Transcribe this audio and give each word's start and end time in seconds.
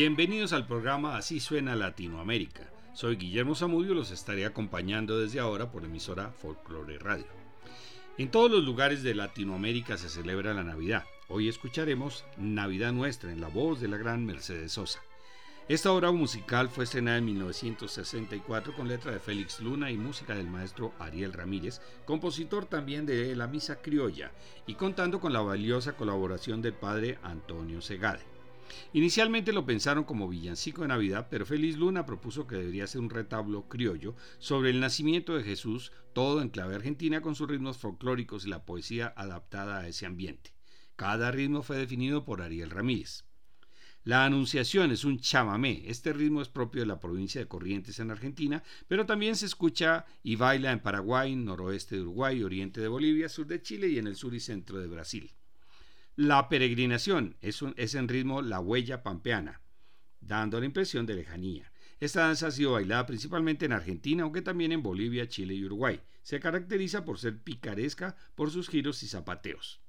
Bienvenidos 0.00 0.52
al 0.52 0.64
programa 0.64 1.16
Así 1.16 1.40
suena 1.40 1.74
Latinoamérica. 1.74 2.70
Soy 2.92 3.16
Guillermo 3.16 3.56
Zamudio 3.56 3.90
y 3.90 3.94
los 3.96 4.12
estaré 4.12 4.46
acompañando 4.46 5.18
desde 5.18 5.40
ahora 5.40 5.72
por 5.72 5.84
emisora 5.84 6.30
Folklore 6.30 7.00
Radio. 7.00 7.26
En 8.16 8.30
todos 8.30 8.48
los 8.48 8.62
lugares 8.62 9.02
de 9.02 9.16
Latinoamérica 9.16 9.98
se 9.98 10.08
celebra 10.08 10.54
la 10.54 10.62
Navidad. 10.62 11.02
Hoy 11.26 11.48
escucharemos 11.48 12.24
Navidad 12.36 12.92
Nuestra 12.92 13.32
en 13.32 13.40
la 13.40 13.48
voz 13.48 13.80
de 13.80 13.88
la 13.88 13.96
gran 13.96 14.24
Mercedes 14.24 14.70
Sosa. 14.70 15.00
Esta 15.68 15.90
obra 15.90 16.12
musical 16.12 16.68
fue 16.68 16.84
estrenada 16.84 17.18
en 17.18 17.24
1964 17.24 18.76
con 18.76 18.86
letra 18.86 19.10
de 19.10 19.18
Félix 19.18 19.58
Luna 19.58 19.90
y 19.90 19.96
música 19.96 20.36
del 20.36 20.46
maestro 20.46 20.92
Ariel 21.00 21.32
Ramírez, 21.32 21.80
compositor 22.04 22.66
también 22.66 23.04
de 23.04 23.34
La 23.34 23.48
Misa 23.48 23.82
Criolla, 23.82 24.30
y 24.64 24.76
contando 24.76 25.18
con 25.18 25.32
la 25.32 25.40
valiosa 25.40 25.96
colaboración 25.96 26.62
del 26.62 26.74
padre 26.74 27.18
Antonio 27.24 27.80
Segade. 27.80 28.37
Inicialmente 28.92 29.52
lo 29.52 29.66
pensaron 29.66 30.04
como 30.04 30.28
villancico 30.28 30.82
de 30.82 30.88
Navidad, 30.88 31.28
pero 31.30 31.46
Félix 31.46 31.76
Luna 31.76 32.06
propuso 32.06 32.46
que 32.46 32.56
debería 32.56 32.86
ser 32.86 33.00
un 33.00 33.10
retablo 33.10 33.68
criollo 33.68 34.16
sobre 34.38 34.70
el 34.70 34.80
nacimiento 34.80 35.36
de 35.36 35.44
Jesús, 35.44 35.92
todo 36.12 36.42
en 36.42 36.48
clave 36.48 36.74
argentina 36.74 37.20
con 37.20 37.34
sus 37.34 37.48
ritmos 37.48 37.78
folclóricos 37.78 38.46
y 38.46 38.48
la 38.48 38.64
poesía 38.64 39.12
adaptada 39.16 39.78
a 39.78 39.88
ese 39.88 40.06
ambiente. 40.06 40.54
Cada 40.96 41.30
ritmo 41.30 41.62
fue 41.62 41.76
definido 41.76 42.24
por 42.24 42.42
Ariel 42.42 42.70
Ramírez. 42.70 43.24
La 44.04 44.24
Anunciación 44.24 44.90
es 44.90 45.04
un 45.04 45.20
chamamé. 45.20 45.82
Este 45.86 46.12
ritmo 46.12 46.40
es 46.40 46.48
propio 46.48 46.80
de 46.80 46.86
la 46.86 46.98
provincia 46.98 47.40
de 47.40 47.46
Corrientes 47.46 47.98
en 47.98 48.10
Argentina, 48.10 48.62
pero 48.86 49.04
también 49.04 49.36
se 49.36 49.44
escucha 49.44 50.06
y 50.22 50.36
baila 50.36 50.72
en 50.72 50.80
Paraguay, 50.80 51.36
noroeste 51.36 51.96
de 51.96 52.02
Uruguay, 52.02 52.42
oriente 52.42 52.80
de 52.80 52.88
Bolivia, 52.88 53.28
sur 53.28 53.46
de 53.46 53.60
Chile 53.60 53.88
y 53.88 53.98
en 53.98 54.06
el 54.06 54.16
sur 54.16 54.34
y 54.34 54.40
centro 54.40 54.78
de 54.80 54.86
Brasil. 54.86 55.30
La 56.20 56.48
peregrinación 56.48 57.36
es, 57.40 57.94
en 57.94 58.08
ritmo 58.08 58.42
la 58.42 58.58
huella 58.58 59.04
pampeana, 59.04 59.60
dando 60.20 60.58
la 60.58 60.66
impresión 60.66 61.06
de 61.06 61.14
lejanía. 61.14 61.70
Esta 62.00 62.22
danza 62.22 62.48
ha 62.48 62.50
sido 62.50 62.72
bailada 62.72 63.06
principalmente 63.06 63.66
en 63.66 63.72
Argentina, 63.72 64.24
aunque 64.24 64.42
también 64.42 64.72
en 64.72 64.82
Bolivia, 64.82 65.28
Chile 65.28 65.54
y 65.54 65.64
Uruguay. 65.64 66.00
Se 66.24 66.40
caracteriza 66.40 67.04
por 67.04 67.20
ser 67.20 67.38
picaresca 67.38 68.16
por 68.34 68.50
sus 68.50 68.68
giros 68.68 69.00
y 69.04 69.06
zapateos. 69.06 69.80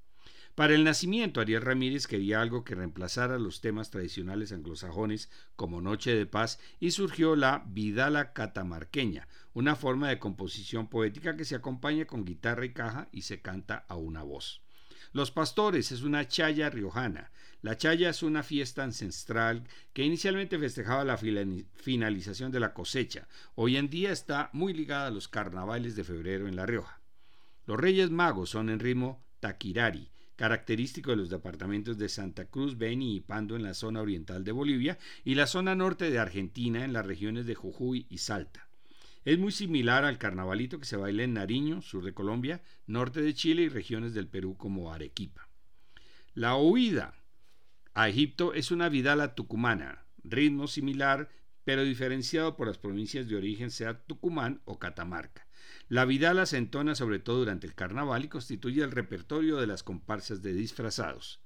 Para 0.54 0.76
el 0.76 0.84
nacimiento, 0.84 1.42
Ariel 1.42 1.64
Ramírez 1.64 2.06
quería 2.06 2.44
algo 2.44 2.64
que 2.64 2.76
reemplazara 2.76 3.40
los 3.40 3.60
temas 3.60 3.90
tradicionales 3.90 4.52
anglosajones 4.52 5.32
como 5.56 5.82
Noche 5.82 6.14
de 6.14 6.28
Paz 6.28 6.60
y 6.80 6.92
surgió 6.92 7.36
la 7.36 7.66
Vidala 7.66 8.34
catamarqueña, 8.34 9.28
una 9.54 9.76
forma 9.76 10.10
de 10.10 10.20
composición 10.20 10.90
poética 10.90 11.36
que 11.36 11.46
se 11.46 11.56
acompaña 11.56 12.06
con 12.06 12.24
guitarra 12.24 12.66
y 12.66 12.74
caja 12.74 13.10
y 13.12 13.24
se 13.24 13.42
canta 13.42 13.84
a 13.88 13.96
una 13.96 14.22
voz. 14.22 14.62
Los 15.12 15.32
Pastores 15.32 15.92
es 15.92 16.04
una 16.04 16.28
chaya 16.28 16.70
riojana. 16.70 17.32
La 17.64 17.78
chaya 17.78 18.12
es 18.12 18.22
una 18.22 18.44
fiesta 18.44 18.84
ancestral 18.84 19.64
que 19.92 20.04
inicialmente 20.04 20.60
festejaba 20.60 21.04
la 21.04 21.18
finalización 21.18 22.52
de 22.52 22.60
la 22.60 22.74
cosecha. 22.74 23.28
Hoy 23.56 23.78
en 23.78 23.90
día 23.90 24.12
está 24.12 24.52
muy 24.54 24.72
ligada 24.72 25.08
a 25.08 25.12
los 25.12 25.28
carnavales 25.28 25.96
de 25.96 26.04
febrero 26.04 26.48
en 26.48 26.56
La 26.56 26.68
Rioja. 26.68 27.02
Los 27.66 27.80
Reyes 27.80 28.12
Magos 28.12 28.52
son 28.52 28.70
en 28.70 28.80
ritmo 28.80 29.26
taquirari, 29.40 30.12
característico 30.36 31.10
de 31.10 31.18
los 31.18 31.30
departamentos 31.30 31.98
de 31.98 32.08
Santa 32.08 32.46
Cruz, 32.46 32.78
Beni 32.78 33.16
y 33.16 33.20
Pando 33.20 33.56
en 33.56 33.64
la 33.64 33.74
zona 33.74 34.02
oriental 34.02 34.44
de 34.44 34.52
Bolivia 34.52 35.00
y 35.26 35.34
la 35.34 35.48
zona 35.48 35.74
norte 35.74 36.12
de 36.12 36.20
Argentina 36.20 36.86
en 36.86 36.94
las 36.94 37.06
regiones 37.06 37.48
de 37.48 37.56
Jujuy 37.56 38.06
y 38.10 38.20
Salta. 38.20 38.69
Es 39.30 39.38
muy 39.38 39.52
similar 39.52 40.06
al 40.06 40.18
carnavalito 40.18 40.80
que 40.80 40.88
se 40.88 40.98
baila 40.98 41.22
en 41.22 41.36
Nariño, 41.36 41.84
sur 41.84 42.04
de 42.04 42.16
Colombia, 42.16 42.64
norte 42.88 43.22
de 43.22 43.36
Chile 43.36 43.62
y 43.62 43.70
regiones 43.70 44.16
del 44.16 44.28
Perú 44.28 44.58
como 44.58 44.92
Arequipa. 44.92 45.48
La 46.34 46.56
huida 46.56 47.14
a 47.94 48.10
Egipto 48.10 48.56
es 48.56 48.72
una 48.72 48.90
vidala 48.90 49.36
tucumana, 49.36 50.04
ritmo 50.24 50.66
similar 50.66 51.30
pero 51.64 51.84
diferenciado 51.84 52.58
por 52.58 52.66
las 52.66 52.80
provincias 52.80 53.28
de 53.28 53.36
origen 53.36 53.70
sea 53.70 54.04
Tucumán 54.04 54.62
o 54.66 54.80
Catamarca. 54.80 55.46
La 55.90 56.06
vidala 56.06 56.48
se 56.48 56.58
entona 56.58 56.96
sobre 56.96 57.20
todo 57.20 57.38
durante 57.38 57.68
el 57.68 57.76
carnaval 57.76 58.26
y 58.26 58.30
constituye 58.30 58.82
el 58.82 58.90
repertorio 58.90 59.58
de 59.58 59.68
las 59.68 59.84
comparsas 59.84 60.42
de 60.42 60.54
disfrazados. 60.54 61.40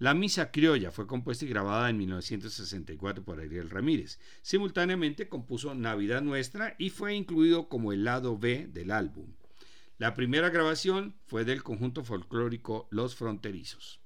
La 0.00 0.14
Misa 0.14 0.52
Criolla 0.52 0.92
fue 0.92 1.08
compuesta 1.08 1.44
y 1.44 1.48
grabada 1.48 1.90
en 1.90 1.98
1964 1.98 3.24
por 3.24 3.40
Ariel 3.40 3.68
Ramírez. 3.68 4.20
Simultáneamente 4.42 5.28
compuso 5.28 5.74
Navidad 5.74 6.22
Nuestra 6.22 6.76
y 6.78 6.90
fue 6.90 7.16
incluido 7.16 7.68
como 7.68 7.92
el 7.92 8.04
lado 8.04 8.38
B 8.38 8.68
del 8.68 8.92
álbum. 8.92 9.34
La 9.98 10.14
primera 10.14 10.50
grabación 10.50 11.16
fue 11.26 11.44
del 11.44 11.64
conjunto 11.64 12.04
folclórico 12.04 12.86
Los 12.92 13.16
Fronterizos. 13.16 14.00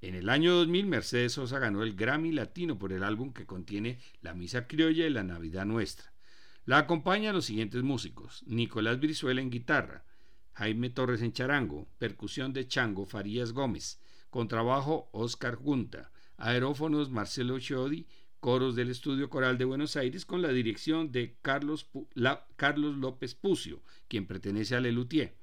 En 0.00 0.14
el 0.14 0.30
año 0.30 0.54
2000, 0.54 0.86
Mercedes 0.86 1.32
Sosa 1.32 1.58
ganó 1.58 1.82
el 1.82 1.94
Grammy 1.94 2.32
Latino 2.32 2.78
por 2.78 2.94
el 2.94 3.02
álbum 3.02 3.34
que 3.34 3.44
contiene 3.44 3.98
La 4.22 4.32
Misa 4.32 4.66
Criolla 4.66 5.06
y 5.06 5.10
La 5.10 5.24
Navidad 5.24 5.66
Nuestra. 5.66 6.10
La 6.64 6.78
acompañan 6.78 7.34
los 7.34 7.44
siguientes 7.44 7.82
músicos: 7.82 8.42
Nicolás 8.46 8.98
Brizuela 8.98 9.42
en 9.42 9.50
guitarra, 9.50 10.06
Jaime 10.54 10.88
Torres 10.88 11.20
en 11.20 11.34
charango, 11.34 11.86
percusión 11.98 12.54
de 12.54 12.66
Chango 12.66 13.04
Farías 13.04 13.52
Gómez, 13.52 14.00
Contrabajo 14.34 15.08
Oscar 15.12 15.54
Junta. 15.54 16.10
Aerófonos 16.38 17.08
Marcelo 17.08 17.56
Chiodi. 17.60 18.08
Coros 18.40 18.74
del 18.74 18.90
Estudio 18.90 19.30
Coral 19.30 19.58
de 19.58 19.64
Buenos 19.64 19.94
Aires 19.94 20.26
con 20.26 20.42
la 20.42 20.48
dirección 20.48 21.12
de 21.12 21.36
Carlos, 21.40 21.88
Carlos 22.56 22.96
López 22.96 23.36
Pucio, 23.36 23.80
quien 24.08 24.26
pertenece 24.26 24.74
a 24.74 24.80
Lelutier. 24.80 25.36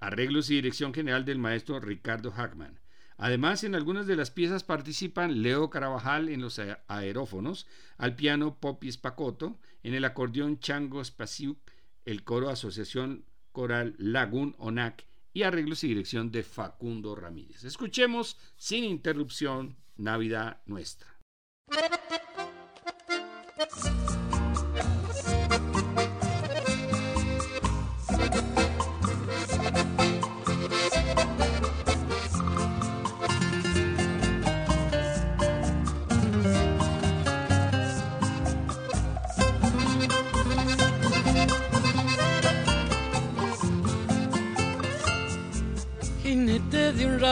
Arreglos 0.00 0.50
y 0.50 0.56
dirección 0.56 0.92
general 0.92 1.24
del 1.24 1.38
maestro 1.38 1.80
Ricardo 1.80 2.30
Hackman. 2.30 2.78
Además, 3.16 3.64
en 3.64 3.74
algunas 3.74 4.06
de 4.06 4.16
las 4.16 4.30
piezas 4.30 4.64
participan 4.64 5.40
Leo 5.40 5.70
Carabajal 5.70 6.28
en 6.28 6.42
los 6.42 6.60
aerófonos, 6.88 7.66
al 7.96 8.16
piano 8.16 8.58
Popi 8.60 8.92
Spacoto, 8.92 9.58
en 9.82 9.94
el 9.94 10.04
acordeón 10.04 10.60
Chango 10.60 11.02
Spasiuk, 11.02 11.58
el 12.04 12.22
coro 12.22 12.50
Asociación 12.50 13.24
Coral 13.52 13.94
Lagún 13.96 14.56
ONAC 14.58 15.09
y 15.32 15.42
arreglos 15.42 15.84
y 15.84 15.88
dirección 15.88 16.30
de 16.30 16.42
Facundo 16.42 17.14
Ramírez. 17.14 17.64
Escuchemos 17.64 18.36
sin 18.56 18.84
interrupción 18.84 19.76
Navidad 19.96 20.60
Nuestra. 20.66 21.08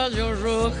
Rayo 0.09 0.33
rojo 0.35 0.73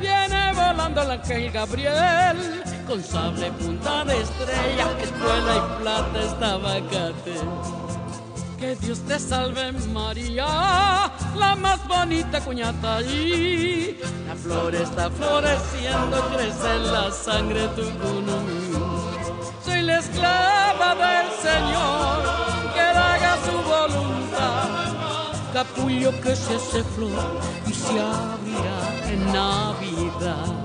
viene 0.00 0.52
volando 0.54 1.02
el 1.02 1.10
ángel 1.12 1.50
Gabriel 1.50 2.62
con 2.86 3.02
sable 3.02 3.50
punta 3.52 4.04
de 4.04 4.20
estrella, 4.20 4.88
escuela 5.00 5.56
y 5.56 5.82
plata 5.82 6.22
esta 6.22 6.56
vacante. 6.56 7.34
Que 8.58 8.76
Dios 8.76 9.00
te 9.00 9.18
salve 9.18 9.72
María, 9.92 10.46
la 11.36 11.56
más 11.56 11.86
bonita 11.86 12.40
cuñata 12.40 13.00
y 13.02 13.98
la 14.26 14.34
flor 14.34 14.74
está 14.74 15.10
floreciendo, 15.10 16.30
crece 16.34 16.78
la 16.92 17.10
sangre 17.10 17.68
tu 17.68 17.82
Soy 19.64 19.82
la 19.82 19.98
esclava 19.98 20.94
del 20.94 21.30
Señor, 21.42 22.43
capullo 25.54 26.10
que 26.20 26.34
se 26.34 26.56
hace 26.56 26.82
flor 26.82 27.40
y 27.64 27.72
se 27.72 28.00
abrirá 28.00 28.80
en 29.08 29.32
Navidad. 29.32 30.64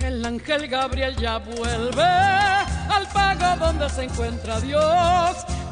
El 0.00 0.22
ángel 0.26 0.68
Gabriel 0.68 1.16
ya 1.16 1.38
vuelve 1.38 2.02
al 2.02 3.08
pago 3.14 3.64
donde 3.64 3.88
se 3.88 4.04
encuentra 4.04 4.60
Dios. 4.60 4.82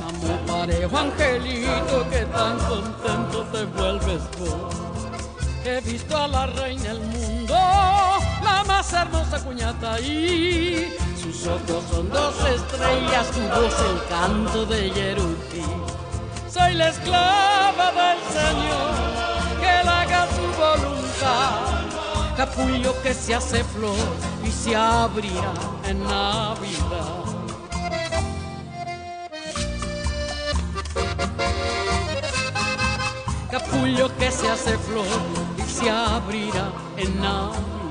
Amo 0.08 0.46
parejo 0.46 0.96
angelito 0.96 2.08
que 2.10 2.24
tan 2.24 2.58
contento 2.60 3.42
te 3.52 3.64
vuelves 3.66 4.22
vos. 4.38 4.91
He 5.64 5.80
visto 5.82 6.16
a 6.16 6.26
la 6.26 6.46
reina 6.46 6.82
del 6.82 7.00
mundo, 7.00 7.54
la 7.54 8.64
más 8.66 8.92
hermosa 8.92 9.38
cuñata 9.44 10.00
y 10.00 10.92
sus 11.22 11.46
ojos 11.46 11.84
son 11.88 12.10
dos 12.10 12.34
estrellas, 12.44 13.30
tu 13.30 13.40
voz 13.42 13.74
el 13.88 14.08
canto 14.08 14.66
de 14.66 14.90
Yerutí. 14.90 15.62
Soy 16.52 16.74
la 16.74 16.88
esclava 16.88 17.92
del 17.92 18.18
Señor, 18.32 19.60
que 19.60 19.84
la 19.84 20.00
haga 20.00 20.26
su 20.34 20.42
voluntad. 20.60 22.36
Capullo 22.36 23.00
que 23.02 23.14
se 23.14 23.32
hace 23.32 23.62
flor 23.62 23.96
y 24.44 24.50
se 24.50 24.74
abrirá 24.74 25.52
en 25.84 26.02
Navidad. 26.02 27.32
capullo 33.52 34.08
que 34.16 34.30
se 34.30 34.48
hace 34.48 34.78
flor 34.78 35.51
se 35.82 35.90
abrirá 35.90 36.72
en 36.96 37.20
Navidad. 37.20 37.81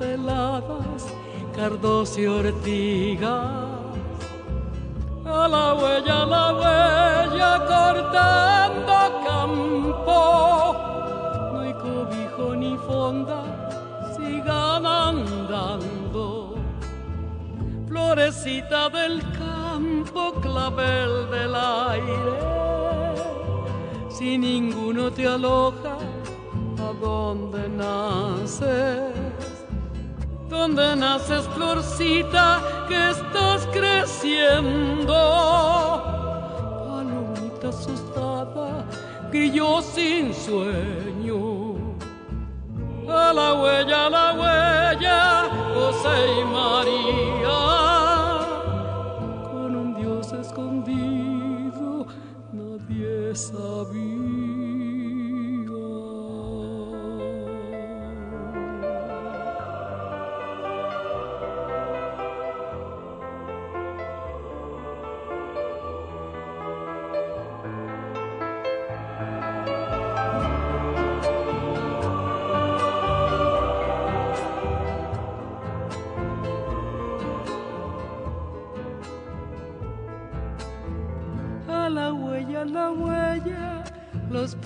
Heladas, 0.00 1.06
cardos 1.54 2.18
y 2.18 2.26
ortigas. 2.26 3.66
A 5.24 5.48
la 5.48 5.74
huella, 5.74 6.22
a 6.22 6.26
la 6.26 6.46
huella, 6.58 7.50
cortando 7.72 8.94
campo, 9.26 10.76
no 11.52 11.60
hay 11.60 11.72
cobijo 11.74 12.54
ni 12.54 12.76
fonda, 12.86 13.40
sigan 14.16 14.86
andando. 14.86 16.54
Florecita 17.88 18.88
del 18.90 19.22
campo, 19.32 20.32
clavel 20.40 21.30
del 21.30 21.54
aire 21.54 22.56
si 24.16 24.38
ninguno 24.38 25.10
te 25.10 25.26
aloja, 25.26 25.98
¿a 26.78 26.92
dónde 27.00 27.68
naces? 27.68 28.95
¿Dónde 30.66 30.96
naces, 30.96 31.46
florcita, 31.54 32.60
que 32.88 33.10
estás 33.10 33.68
creciendo? 33.72 35.14
Palomita 36.88 37.68
asustada, 37.68 38.84
yo 39.52 39.80
sin 39.80 40.34
sueño. 40.34 41.05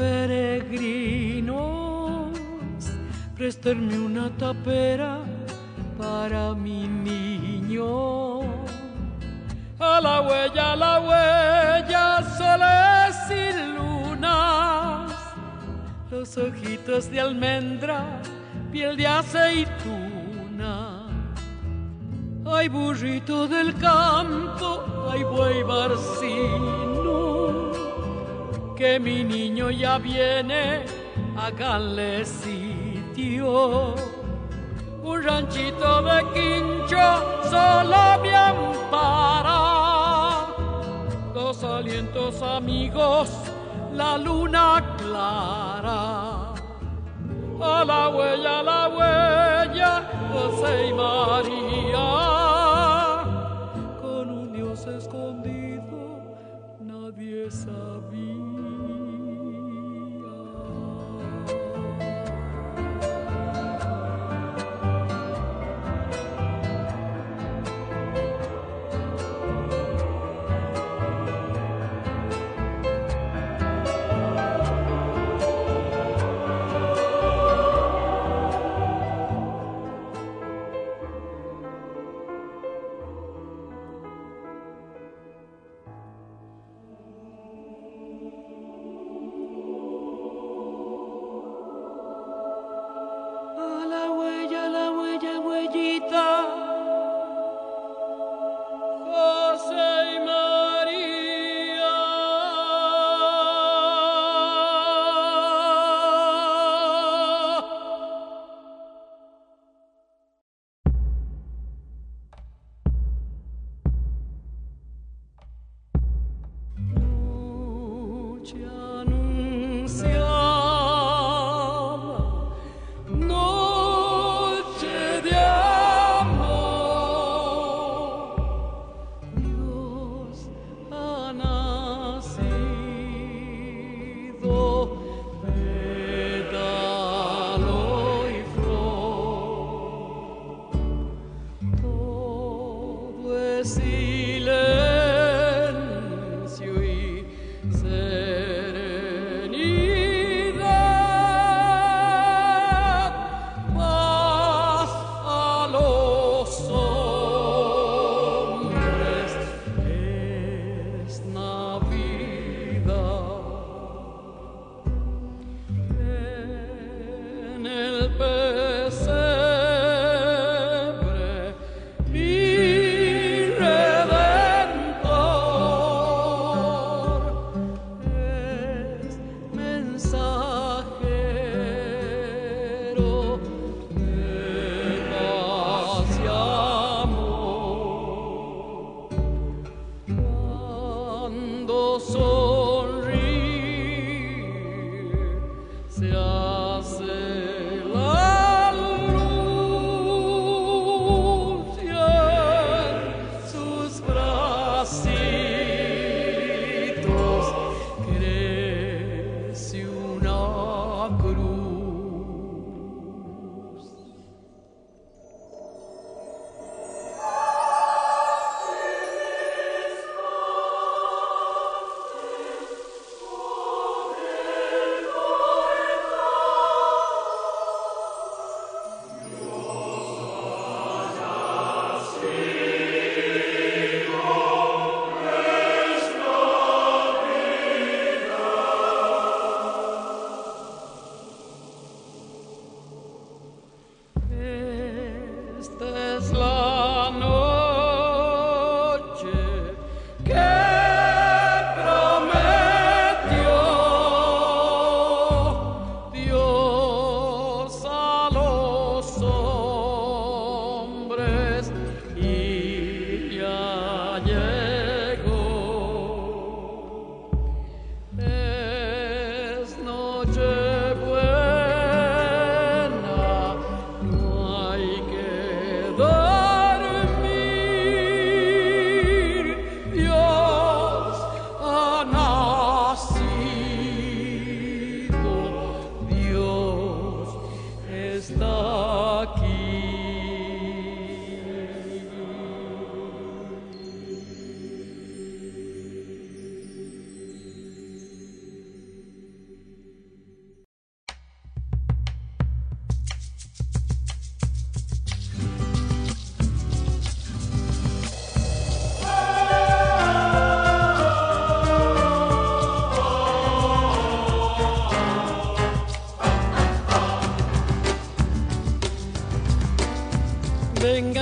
Peregrinos, 0.00 2.32
prestarme 3.36 3.98
una 3.98 4.30
tapera 4.36 5.18
para 5.98 6.54
mi 6.54 6.86
niño. 6.86 8.40
A 9.78 10.00
la 10.00 10.20
huella, 10.20 10.72
a 10.72 10.76
la 10.76 11.00
huella, 11.00 12.22
soles 12.36 13.16
y 13.30 13.52
lunas, 13.76 15.12
los 16.10 16.36
ojitos 16.36 17.10
de 17.10 17.20
almendra, 17.20 18.20
piel 18.70 18.94
de 18.96 19.06
aceituna. 19.06 21.06
Hay 22.44 22.68
burrito 22.68 23.46
del 23.46 23.74
campo, 23.74 25.08
hay 25.10 25.22
buey 25.24 25.62
barcino 25.62 26.99
que 28.80 28.98
mi 28.98 29.22
niño 29.22 29.70
ya 29.70 29.98
viene, 29.98 30.86
háganle 31.36 32.24
sitio. 32.24 33.94
Un 35.02 35.22
ranchito 35.22 36.02
de 36.02 36.18
quincho 36.32 37.06
solo 37.50 38.22
me 38.22 38.34
ampara. 38.34 39.60
Dos 41.34 41.62
alientos 41.62 42.40
amigos, 42.40 43.28
la 43.92 44.16
luna 44.16 44.96
clara. 44.96 46.54
A 47.62 47.84
la 47.84 48.08
huella, 48.08 48.60
a 48.60 48.62
la 48.62 48.88
huella, 48.88 49.92
José 50.32 50.86
y 50.88 50.94
María. 50.94 52.29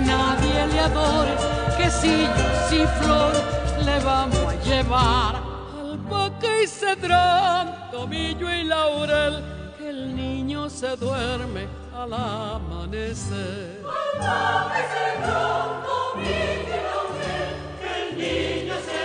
nadie 0.00 0.66
le 0.66 0.80
adore, 0.80 1.34
que 1.76 1.90
si 1.90 2.26
y 2.74 2.86
flor 3.00 3.32
le 3.84 3.98
vamos 4.00 4.36
a 4.38 4.54
llevar 4.64 5.42
albahaca 5.80 6.62
y 6.62 6.66
cedrón, 6.66 7.74
tomillo 7.90 8.50
y 8.50 8.64
laurel, 8.64 9.44
que 9.78 9.88
el 9.88 10.16
niño 10.16 10.68
se 10.68 10.96
duerme 10.96 11.68
al 11.94 12.12
amanecer. 12.12 13.82
Albahaca 13.84 14.80
y 14.80 14.86
cedrón, 14.94 15.68
tomillo 15.88 16.74
y 16.74 16.82
laurel, 16.88 17.54
que 17.80 17.88
el 18.02 18.08
niño 18.18 18.74
se 18.88 19.03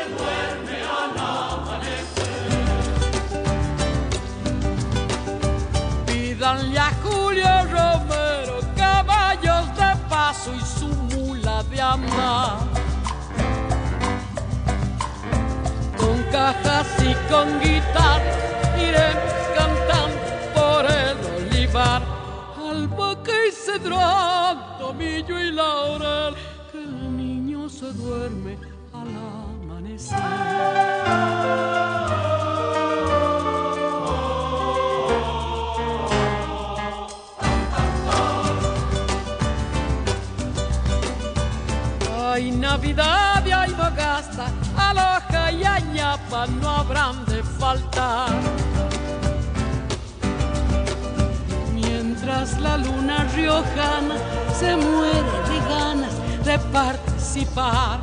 Con 15.97 16.21
cajas 16.31 16.87
y 17.01 17.15
con 17.31 17.59
guitarra 17.59 18.21
iremos 18.77 19.33
cantando 19.57 20.29
por 20.53 20.85
el 20.85 21.17
olivar. 21.35 22.03
Albahaca 22.57 23.31
y 23.47 23.51
cedrón, 23.51 24.55
tomillo 24.77 25.39
y 25.39 25.51
laurel, 25.51 26.35
que 26.71 26.77
el 26.77 27.17
niño 27.17 27.67
se 27.67 27.91
duerme 27.93 28.59
al 28.93 29.07
Ay, 30.11 32.18
Navidad 42.93 43.45
y 43.45 43.51
ay, 43.51 43.71
Bogasta, 43.73 44.47
Aloja 44.75 45.51
y 45.51 45.63
Añapa 45.63 46.47
no 46.47 46.69
habrán 46.69 47.23
de 47.25 47.43
faltar. 47.43 48.31
Mientras 51.73 52.59
la 52.59 52.77
luna 52.77 53.25
riojana 53.35 54.15
se 54.59 54.75
muere 54.75 55.31
de 55.49 55.59
ganas 55.69 56.15
de 56.43 56.57
participar, 56.71 57.99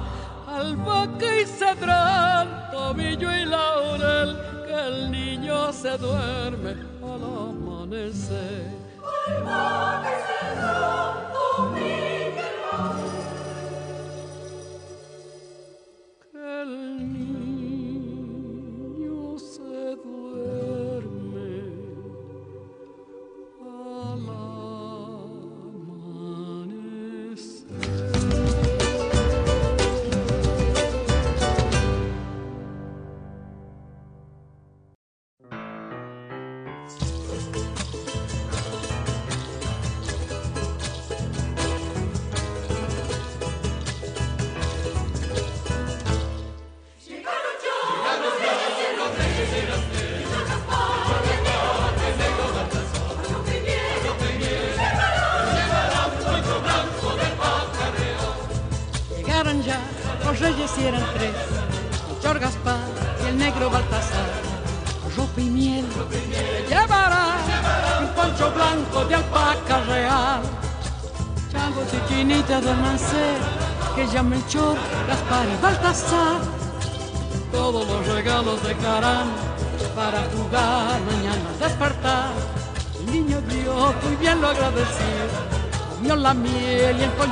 albahaca 0.46 1.40
y 1.40 1.46
cedrón, 1.46 2.48
tomillo 2.70 3.34
y 3.34 3.44
laurel, 3.44 4.38
que 4.66 4.72
el 4.72 5.10
niño 5.10 5.72
se 5.72 5.98
duerme 5.98 6.76
al 7.02 7.24
amanecer. 7.24 8.70
Albahaca 9.26 10.10
y 10.12 10.20
cedrón, 10.28 11.16
tomillo 11.56 12.15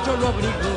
miel 0.05 0.13
y 0.13 0.13
el 0.13 0.13
poncho 0.13 0.17
lo 0.21 0.27
abrigó 0.29 0.74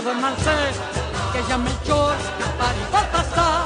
y 0.00 0.04
don 0.04 0.20
Marcel, 0.20 0.72
que 1.32 1.42
ya 1.48 1.58
Melchor, 1.58 2.14
para 2.58 2.74
y 2.74 2.92
Baltasar, 2.92 3.64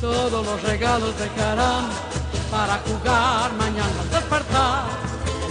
todos 0.00 0.46
los 0.46 0.62
regalos 0.62 1.12
dejarán 1.18 1.88
para 2.50 2.78
jugar 2.86 3.52
mañana 3.54 4.00
al 4.00 4.10
despertar. 4.10 4.84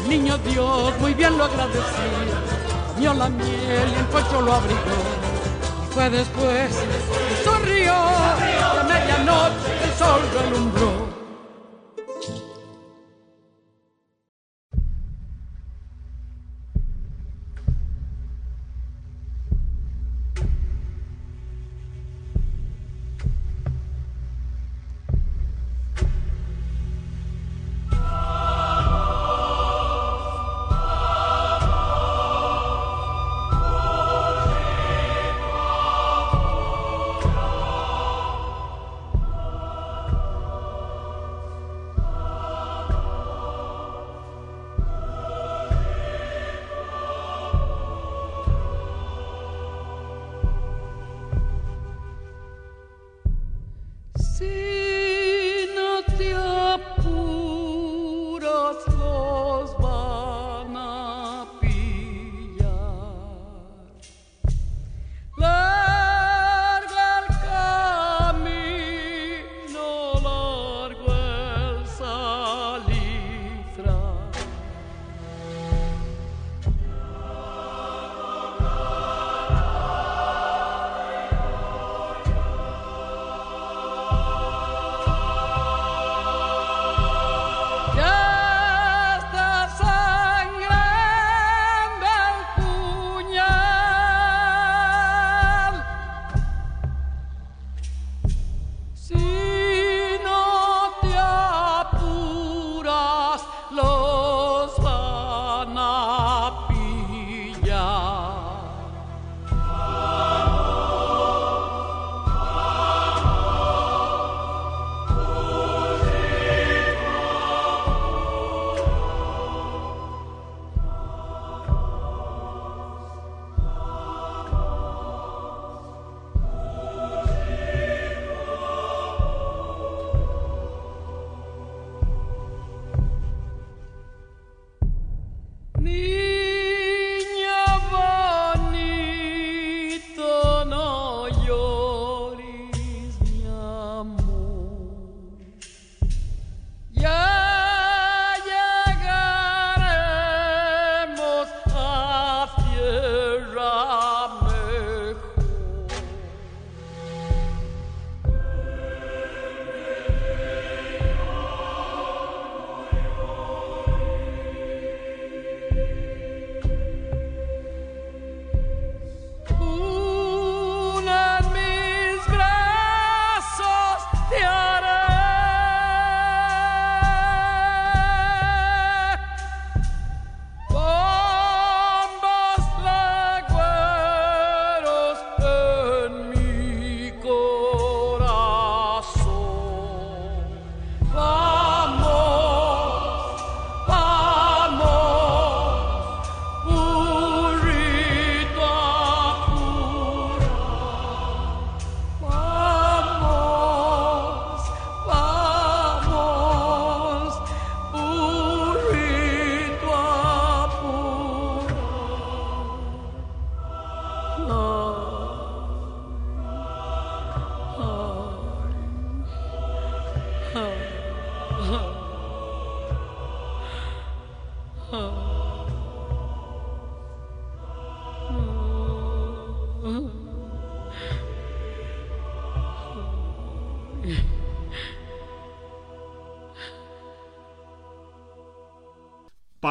El 0.03 0.09
niño 0.09 0.37
Dios 0.39 0.93
muy 0.99 1.13
bien 1.13 1.37
lo 1.37 1.45
agradeció, 1.45 1.81
comió 2.93 3.13
la 3.13 3.29
miel 3.29 3.93
y 3.95 3.99
el 3.99 4.05
poncho 4.05 4.41
lo 4.41 4.53
abrigó. 4.53 4.99
Y 5.83 5.93
fue 5.93 6.09
después 6.09 6.75
que 6.75 7.43
sonrió, 7.43 7.93
y 7.93 8.79
a 8.79 8.83
medianoche 8.83 9.83
el 9.83 9.93
sol 9.97 10.21
lo 10.51 11.06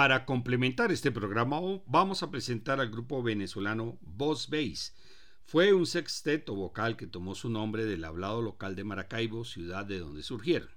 Para 0.07 0.25
complementar 0.25 0.93
este 0.93 1.11
programa 1.11 1.59
vamos 1.85 2.23
a 2.23 2.31
presentar 2.31 2.79
al 2.79 2.91
grupo 2.91 3.25
venezolano 3.25 3.99
Boss 4.03 4.49
Bass. 4.49 4.95
Fue 5.43 5.73
un 5.73 5.85
sexteto 5.85 6.55
vocal 6.55 6.97
que 6.97 7.09
tomó 7.09 7.35
su 7.35 7.51
nombre 7.51 7.85
del 7.85 8.05
hablado 8.05 8.41
local 8.41 8.77
de 8.77 8.85
Maracaibo, 8.85 9.45
ciudad 9.45 9.85
de 9.85 9.99
donde 9.99 10.23
surgieron. 10.23 10.69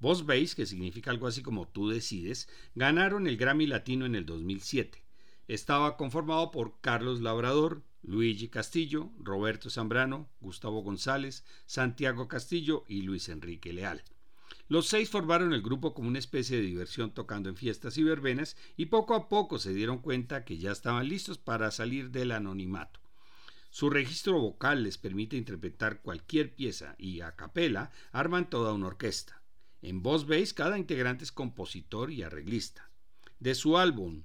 Boss 0.00 0.26
Bass, 0.26 0.56
que 0.56 0.66
significa 0.66 1.12
algo 1.12 1.28
así 1.28 1.40
como 1.40 1.68
tú 1.68 1.88
decides, 1.88 2.48
ganaron 2.74 3.28
el 3.28 3.36
Grammy 3.36 3.68
Latino 3.68 4.06
en 4.06 4.16
el 4.16 4.26
2007. 4.26 5.04
Estaba 5.46 5.96
conformado 5.96 6.50
por 6.50 6.80
Carlos 6.80 7.20
Labrador, 7.20 7.84
Luigi 8.02 8.48
Castillo, 8.48 9.12
Roberto 9.20 9.70
Zambrano, 9.70 10.28
Gustavo 10.40 10.82
González, 10.82 11.44
Santiago 11.66 12.26
Castillo 12.26 12.82
y 12.88 13.02
Luis 13.02 13.28
Enrique 13.28 13.72
Leal. 13.72 14.02
Los 14.68 14.86
seis 14.86 15.10
formaron 15.10 15.52
el 15.52 15.62
grupo 15.62 15.92
como 15.92 16.08
una 16.08 16.18
especie 16.18 16.56
de 16.56 16.62
diversión 16.62 17.12
tocando 17.12 17.48
en 17.48 17.56
fiestas 17.56 17.98
y 17.98 18.02
verbenas 18.02 18.56
y 18.76 18.86
poco 18.86 19.14
a 19.14 19.28
poco 19.28 19.58
se 19.58 19.74
dieron 19.74 19.98
cuenta 19.98 20.44
que 20.44 20.56
ya 20.56 20.72
estaban 20.72 21.08
listos 21.08 21.38
para 21.38 21.70
salir 21.70 22.10
del 22.10 22.32
anonimato. 22.32 23.00
Su 23.70 23.90
registro 23.90 24.40
vocal 24.40 24.84
les 24.84 24.98
permite 24.98 25.36
interpretar 25.36 26.00
cualquier 26.00 26.54
pieza 26.54 26.94
y 26.96 27.20
a 27.20 27.34
capela 27.36 27.90
arman 28.12 28.48
toda 28.48 28.72
una 28.72 28.86
orquesta. 28.86 29.42
En 29.82 30.02
voz 30.02 30.26
bass, 30.26 30.54
cada 30.54 30.78
integrante 30.78 31.24
es 31.24 31.32
compositor 31.32 32.10
y 32.10 32.22
arreglista. 32.22 32.88
De 33.40 33.54
su 33.54 33.76
álbum 33.76 34.22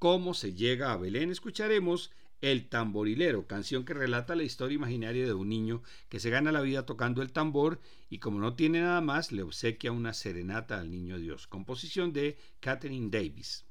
Cómo 0.00 0.32
se 0.32 0.54
llega 0.54 0.92
a 0.92 0.96
Belén, 0.96 1.30
escucharemos 1.30 2.10
El 2.40 2.68
tamborilero, 2.68 3.46
canción 3.46 3.84
que 3.84 3.92
relata 3.92 4.34
la 4.34 4.44
historia 4.44 4.76
imaginaria 4.76 5.26
de 5.26 5.34
un 5.34 5.50
niño 5.50 5.82
que 6.08 6.20
se 6.20 6.30
gana 6.30 6.52
la 6.52 6.62
vida 6.62 6.86
tocando 6.86 7.20
el 7.20 7.32
tambor 7.32 7.80
y 8.08 8.18
como 8.18 8.38
no 8.38 8.54
tiene 8.54 8.80
nada 8.80 9.02
más, 9.02 9.30
le 9.30 9.42
obsequia 9.42 9.92
una 9.92 10.14
serenata 10.14 10.80
al 10.80 10.90
niño 10.90 11.18
Dios, 11.18 11.46
composición 11.46 12.14
de 12.14 12.38
Catherine 12.60 13.10
Davis. 13.10 13.66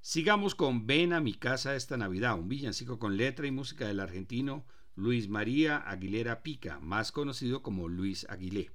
Sigamos 0.00 0.54
con 0.54 0.86
Ven 0.86 1.12
a 1.12 1.20
mi 1.20 1.34
casa 1.34 1.74
esta 1.74 1.96
Navidad, 1.96 2.38
un 2.38 2.48
villancico 2.48 3.00
con 3.00 3.16
letra 3.16 3.46
y 3.46 3.50
música 3.50 3.88
del 3.88 3.98
argentino 3.98 4.64
Luis 4.94 5.28
María 5.28 5.78
Aguilera 5.78 6.44
Pica, 6.44 6.78
más 6.78 7.10
conocido 7.10 7.62
como 7.62 7.88
Luis 7.88 8.24
Aguilé. 8.28 8.70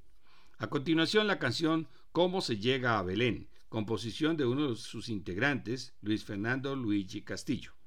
A 0.57 0.67
continuación, 0.67 1.27
la 1.27 1.39
canción 1.39 1.87
Cómo 2.11 2.41
se 2.41 2.57
llega 2.57 2.99
a 2.99 3.03
Belén, 3.03 3.47
composición 3.69 4.35
de 4.35 4.45
uno 4.45 4.71
de 4.71 4.75
sus 4.75 5.07
integrantes, 5.07 5.93
Luis 6.01 6.25
Fernando 6.25 6.75
Luigi 6.75 7.21
Castillo. 7.21 7.78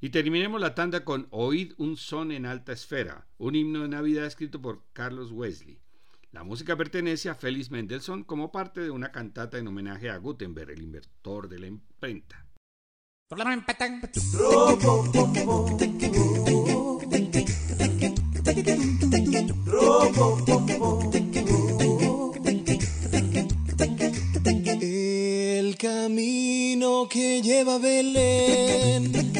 Y 0.00 0.10
terminemos 0.10 0.60
la 0.60 0.74
tanda 0.74 1.04
con 1.04 1.26
Oíd 1.30 1.72
un 1.78 1.96
son 1.96 2.30
en 2.30 2.44
alta 2.44 2.72
esfera, 2.72 3.26
un 3.38 3.54
himno 3.54 3.82
de 3.82 3.88
Navidad 3.88 4.26
escrito 4.26 4.60
por 4.60 4.82
Carlos 4.92 5.32
Wesley. 5.32 5.78
La 6.32 6.44
música 6.44 6.76
pertenece 6.76 7.30
a 7.30 7.34
Félix 7.34 7.70
Mendelssohn 7.70 8.22
como 8.22 8.52
parte 8.52 8.82
de 8.82 8.90
una 8.90 9.10
cantata 9.10 9.56
en 9.56 9.68
homenaje 9.68 10.10
a 10.10 10.18
Gutenberg, 10.18 10.70
el 10.70 10.82
inventor 10.82 11.48
de 11.48 11.58
la 11.58 11.66
imprenta. 11.66 12.44
El 24.78 25.76
camino 25.78 27.08
que 27.08 27.40
lleva 27.40 27.78
Belén 27.78 29.35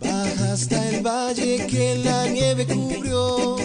baja 0.00 0.52
hasta 0.52 0.88
el 0.88 1.02
valle 1.02 1.66
que 1.66 1.96
la 2.04 2.26
nieve 2.28 2.66
cubrió. 2.66 3.56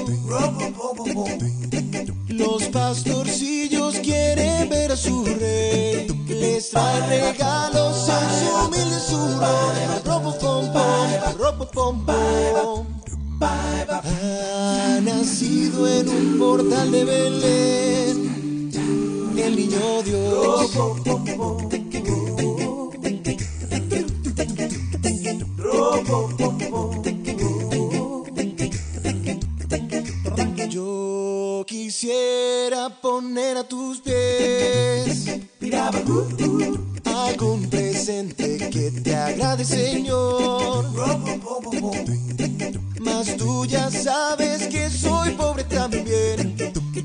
Los 2.28 2.64
pastorcillos 2.66 3.96
quieren 4.00 4.70
ver 4.70 4.92
a 4.92 4.96
su 4.96 5.26
rey, 5.26 6.08
les 6.28 6.70
trae 6.70 7.08
regalos 7.08 8.10
en 8.10 8.30
su 8.40 8.48
humilde 8.66 9.00
suro. 9.00 9.52
Robo 10.06 10.38
pom 10.40 12.06
pom. 12.06 12.86
Ha 13.44 15.00
nacido 15.02 15.88
en 15.88 16.10
un 16.10 16.38
portal 16.40 16.92
de 16.92 17.06
Belén 17.06 18.32
el 19.38 19.56
niño 19.56 20.04
Dios. 20.04 21.81
Yo 30.70 31.64
quisiera 31.68 32.90
poner 33.02 33.58
a 33.58 33.64
tus 33.64 34.00
pies 34.00 35.28
algún 37.06 37.70
presente 37.70 38.58
que 38.70 38.92
te 38.92 39.16
agrade, 39.16 39.64
Señor. 39.64 40.86
Mas 43.00 43.38
tú 43.38 43.66
ya 43.66 43.92
sabes 43.92 44.68
que 44.68 44.90
soy 44.90 45.32
pobre 45.32 45.64
también 45.66 46.56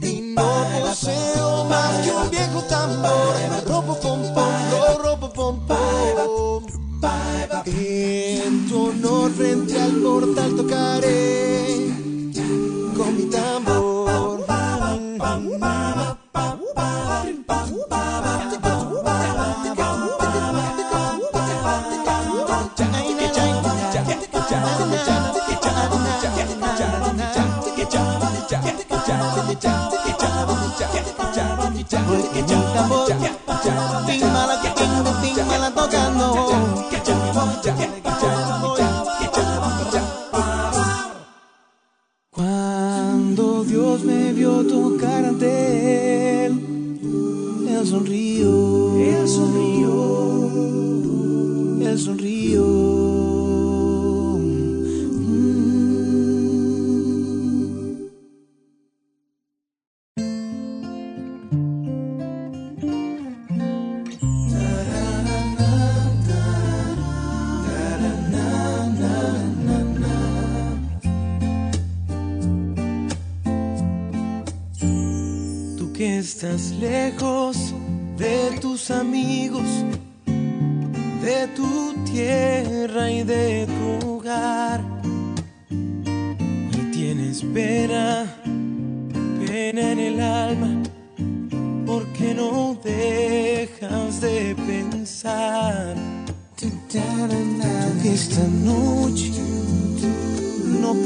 y 0.02 0.20
no 0.20 0.66
poseo 0.80 1.64
más 1.64 2.04
que 2.04 2.10
un 2.12 2.30
viejo 2.30 2.62
tambor. 2.62 3.34
Robo 3.66 4.00
pom 4.00 4.22
pom, 4.34 5.32
pom 5.34 5.66
pom. 5.66 6.45
En 7.68 8.68
tu 8.68 8.90
honor 8.90 9.32
frente 9.32 9.76
al 9.80 9.90
portal 9.96 10.54
tocaré 10.54 11.90
con 12.96 13.16
mi 13.16 13.24
tambor. 13.24 14.06
tambor, 32.76 33.45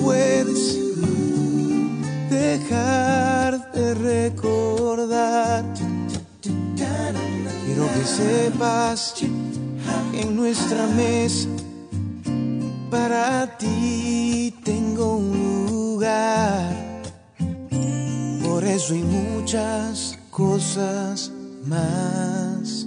puedes 0.02 0.78
dejar 2.30 3.72
de 3.72 3.94
recordar. 3.94 5.64
Quiero 6.42 7.86
que 7.94 8.04
sepas 8.04 9.14
que 9.16 9.26
en 10.20 10.36
nuestra 10.36 10.86
mesa 10.88 11.48
para 12.90 13.58
ti 13.58 14.54
tengo 14.64 15.16
un 15.16 15.66
lugar. 15.66 17.02
Por 18.44 18.64
eso 18.64 18.94
hay 18.94 19.02
muchas 19.02 20.18
cosas 20.30 21.30
más. 21.66 22.86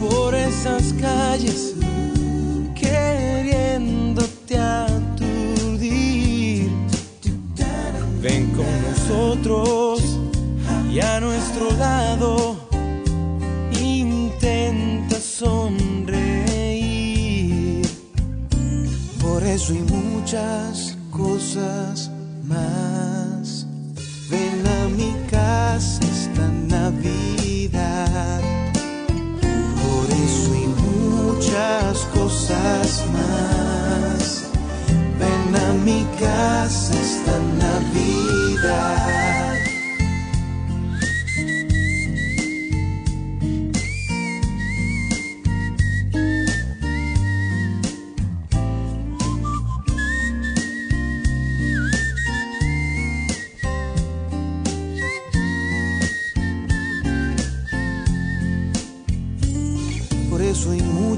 por 0.00 0.34
esas 0.34 0.92
calles 0.94 1.74
queriéndote 2.74 4.58
aturdir. 4.58 6.68
Ven 8.20 8.50
con 8.52 8.66
nosotros 8.88 10.02
y 10.92 11.00
a 11.00 11.20
nuestro 11.20 11.70
lado 11.72 12.56
intenta 13.80 15.16
sonreír. 15.16 16.14
Por 19.20 19.42
eso 19.42 19.72
hay 19.72 19.80
muchas 19.80 20.93
cosas 21.16 22.10
más. 22.42 23.66
Ven 24.30 24.66
a 24.66 24.88
mi 24.88 25.14
casa 25.30 26.00
esta 26.02 26.48
Navidad. 26.48 28.40
Por 29.82 30.06
eso 30.10 30.54
y 30.54 30.66
muchas 30.82 31.98
cosas 32.14 33.04
más. 33.12 34.44
Ven 35.18 35.56
a 35.56 35.72
mi 35.84 36.04
casa 36.18 36.94
esta 37.00 37.38
Navidad. 37.58 39.53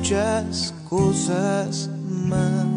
muchas 0.07 0.73
cosas 0.89 1.91
más. 2.29 2.76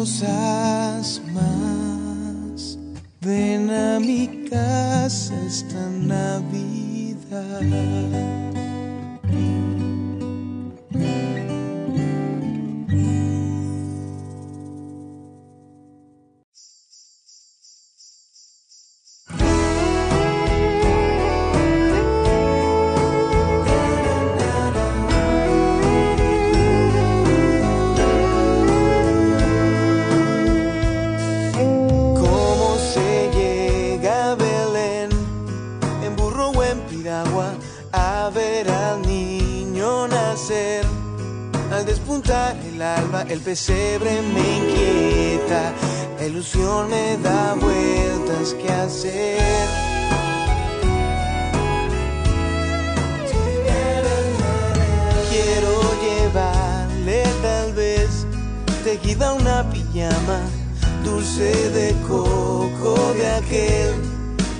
ousar. 0.00 0.69
dulce 61.04 61.70
de 61.70 61.94
coco 62.06 63.14
de 63.14 63.28
aquel 63.30 63.94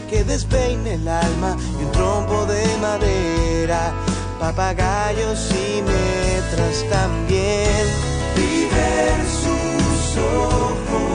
que 0.09 0.25
despeine 0.25 0.95
el 0.95 1.07
alma 1.07 1.57
y 1.81 1.85
un 1.85 1.93
trompo 1.93 2.47
de 2.47 2.65
madera, 2.81 3.93
papagayos 4.39 5.49
y 5.51 5.83
metras 5.83 6.85
también. 6.91 7.87
Viver 8.35 9.15
sus 9.43 10.17
ojos. 10.19 11.10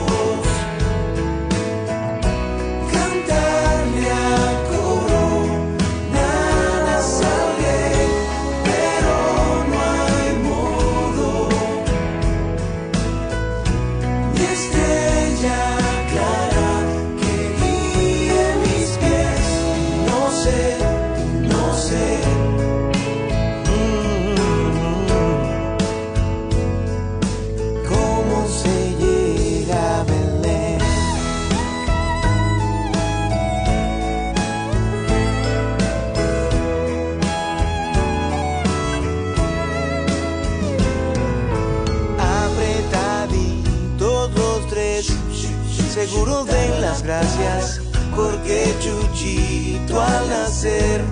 gracias, 47.06 47.80
porque 48.16 48.74
Chuchito 48.80 50.02
al 50.02 50.28
nacer 50.28 51.02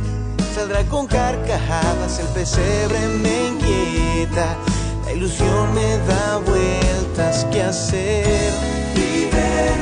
saldrá 0.52 0.82
con 0.86 1.06
carcajadas, 1.06 2.18
el 2.18 2.26
pesebre 2.28 2.98
me 3.22 3.48
inquieta, 3.48 4.56
la 5.04 5.12
ilusión 5.12 5.72
me 5.72 5.98
da 5.98 6.38
vueltas 6.38 7.44
que 7.52 7.62
hacer. 7.62 8.52
Vive. 8.96 9.73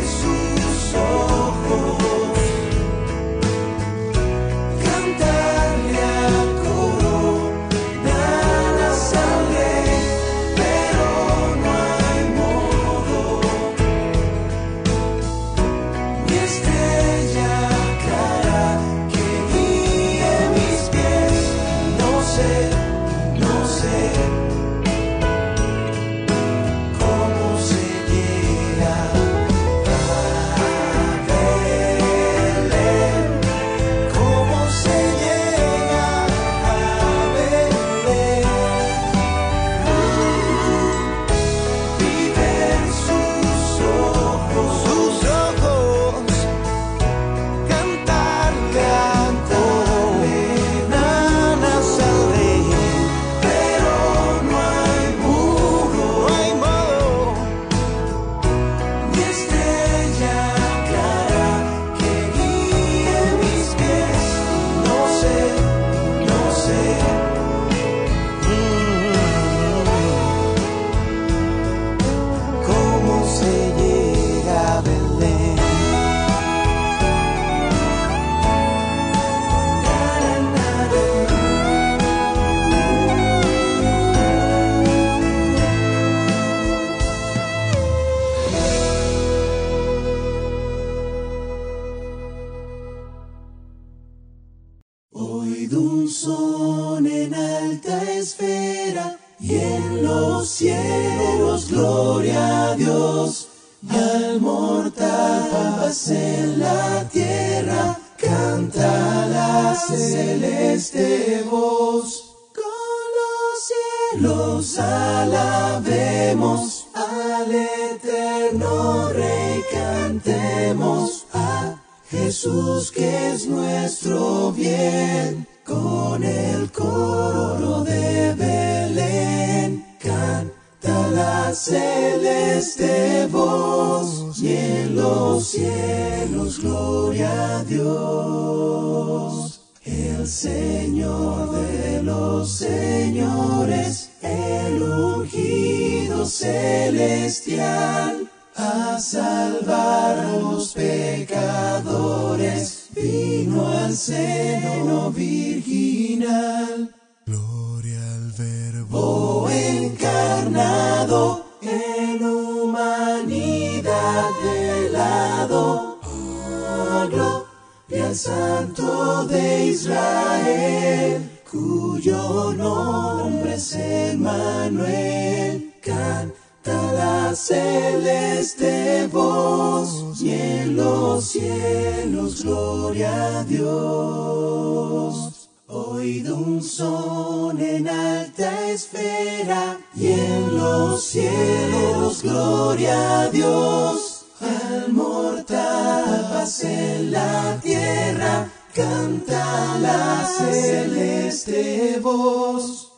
Celestial, 146.26 148.28
a 148.56 148.98
salvar 148.98 150.26
los 150.40 150.72
pecadores, 150.74 152.88
vino 152.94 153.68
al 153.68 153.96
seno 153.96 155.10
virginal. 155.10 156.94
Gloria 157.26 158.14
al 158.14 158.32
verbo 158.32 159.48
encarnado 159.50 161.44
en 161.62 162.24
humanidad 162.24 164.30
velado. 164.42 165.98
Oh, 166.04 167.06
gloria 167.10 168.06
al 168.08 168.16
Santo 168.16 169.24
de 169.26 169.66
Israel, 169.68 171.30
cuyo 171.50 172.52
nombre 172.54 173.54
es 173.54 173.74
Emmanuel. 173.74 175.51
Canta 175.84 176.92
la 176.92 177.34
celeste 177.34 179.08
voz 179.08 180.22
y 180.22 180.30
en 180.30 180.76
los 180.76 181.24
cielos 181.24 182.44
gloria 182.44 183.40
a 183.40 183.44
Dios. 183.44 185.50
Oído 185.66 186.36
un 186.36 186.62
son 186.62 187.60
en 187.60 187.88
alta 187.88 188.70
esfera 188.70 189.80
y 189.96 190.12
en 190.12 190.56
los 190.56 191.02
cielos 191.02 192.22
gloria 192.22 193.22
a 193.22 193.30
Dios. 193.30 194.26
Al 194.40 194.92
mortal 194.92 196.28
paz 196.32 196.62
en 196.62 197.10
la 197.10 197.58
tierra 197.60 198.48
canta 198.72 199.78
la 199.80 200.30
celeste 200.38 201.98
voz. 202.00 202.91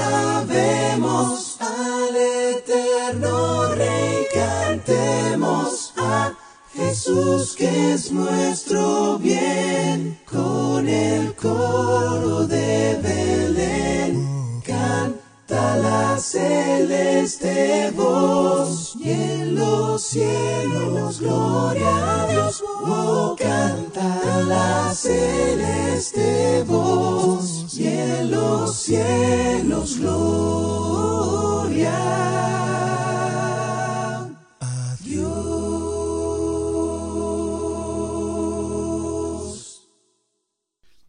al 1.61 2.17
eterno 2.17 3.75
Rey, 3.75 4.27
cantemos 4.33 5.93
a 5.99 6.33
Jesús 6.73 7.55
que 7.55 7.93
es 7.93 8.11
nuestro 8.13 9.19
bien, 9.19 10.19
con 10.25 10.89
el 10.89 11.35
coro 11.35 12.47
de 12.47 12.99
Belén, 13.03 14.32
canta 15.63 15.77
la 15.77 16.19
celeste 16.19 17.93
voz, 17.95 18.97
y 18.99 19.11
en 19.11 19.55
los 19.55 20.03
cielos 20.03 21.21
gloria 21.21 22.23
a 22.23 22.27
Dios, 22.27 22.65
oh, 22.67 23.37
canta 23.39 24.41
la 24.49 24.93
celeste 24.93 26.65
voz, 26.67 27.79
y 27.79 27.87
en 27.87 28.31
los 28.33 28.75
cielos 28.75 29.99
gloria 29.99 30.33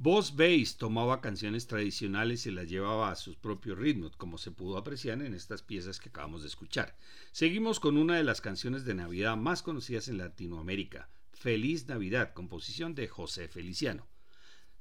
Boss 0.04 0.36
Bass 0.36 0.76
tomaba 0.76 1.22
canciones 1.22 1.66
tradicionales 1.66 2.46
y 2.46 2.52
las 2.52 2.68
llevaba 2.68 3.10
a 3.10 3.16
sus 3.16 3.38
propios 3.38 3.78
ritmos, 3.78 4.18
como 4.18 4.38
se 4.38 4.52
pudo 4.52 4.78
apreciar 4.78 5.22
en 5.22 5.34
estas 5.34 5.62
piezas 5.62 6.02
que 6.02 6.10
acabamos 6.10 6.42
de 6.42 6.50
escuchar. 6.50 6.98
Seguimos 7.32 7.80
con 7.80 7.96
una 7.96 8.18
de 8.18 8.26
las 8.26 8.42
canciones 8.42 8.84
de 8.84 8.96
Navidad 8.96 9.38
más 9.38 9.64
conocidas 9.64 10.10
en 10.10 10.18
Latinoamérica, 10.18 11.10
Feliz 11.32 11.88
Navidad, 11.88 12.34
composición 12.34 12.96
de 12.96 13.08
José 13.08 13.48
Feliciano. 13.48 14.06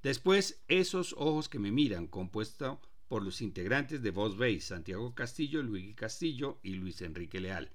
Después, 0.03 0.61
Esos 0.67 1.15
Ojos 1.17 1.49
que 1.49 1.61
me 1.61 1.71
miran, 1.71 2.09
compuesto 2.09 2.81
por 3.07 3.23
los 3.23 3.43
integrantes 3.43 4.03
de 4.03 4.11
Voz 4.11 4.37
Bass, 4.37 4.65
Santiago 4.65 5.15
Castillo, 5.15 5.63
Luigi 5.63 5.95
Castillo 5.95 6.59
y 6.65 6.71
Luis 6.71 7.01
Enrique 7.01 7.39
Leal. 7.39 7.71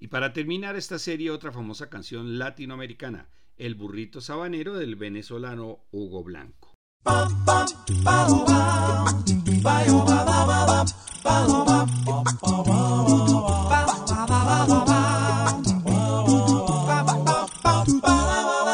Y 0.00 0.06
para 0.06 0.32
terminar 0.32 0.74
esta 0.74 0.98
serie, 0.98 1.30
otra 1.30 1.52
famosa 1.52 1.90
canción 1.90 2.38
latinoamericana, 2.38 3.28
El 3.58 3.74
burrito 3.74 4.20
sabanero 4.20 4.74
del 4.74 4.96
venezolano 4.96 5.78
Hugo 5.90 6.22
Blanco. 6.22 6.74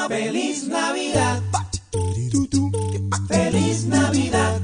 Feliz 0.08 0.66
Navidad. 0.66 1.42
Feliz 3.28 3.86
Navidad. 3.86 4.60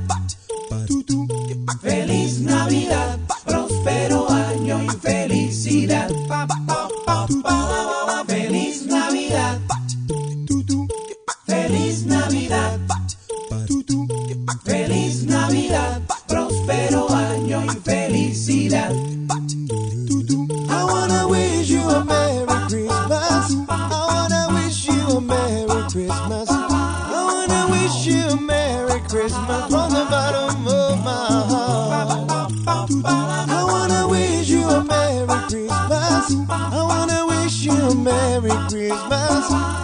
Feliz 1.80 2.40
Navidad. 2.40 3.20
Próspero 3.46 4.28
año 4.28 4.82
y 4.82 4.88
felicidad. 4.88 6.10
Christmas. 38.88 39.77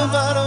tomorrow. 0.00 0.39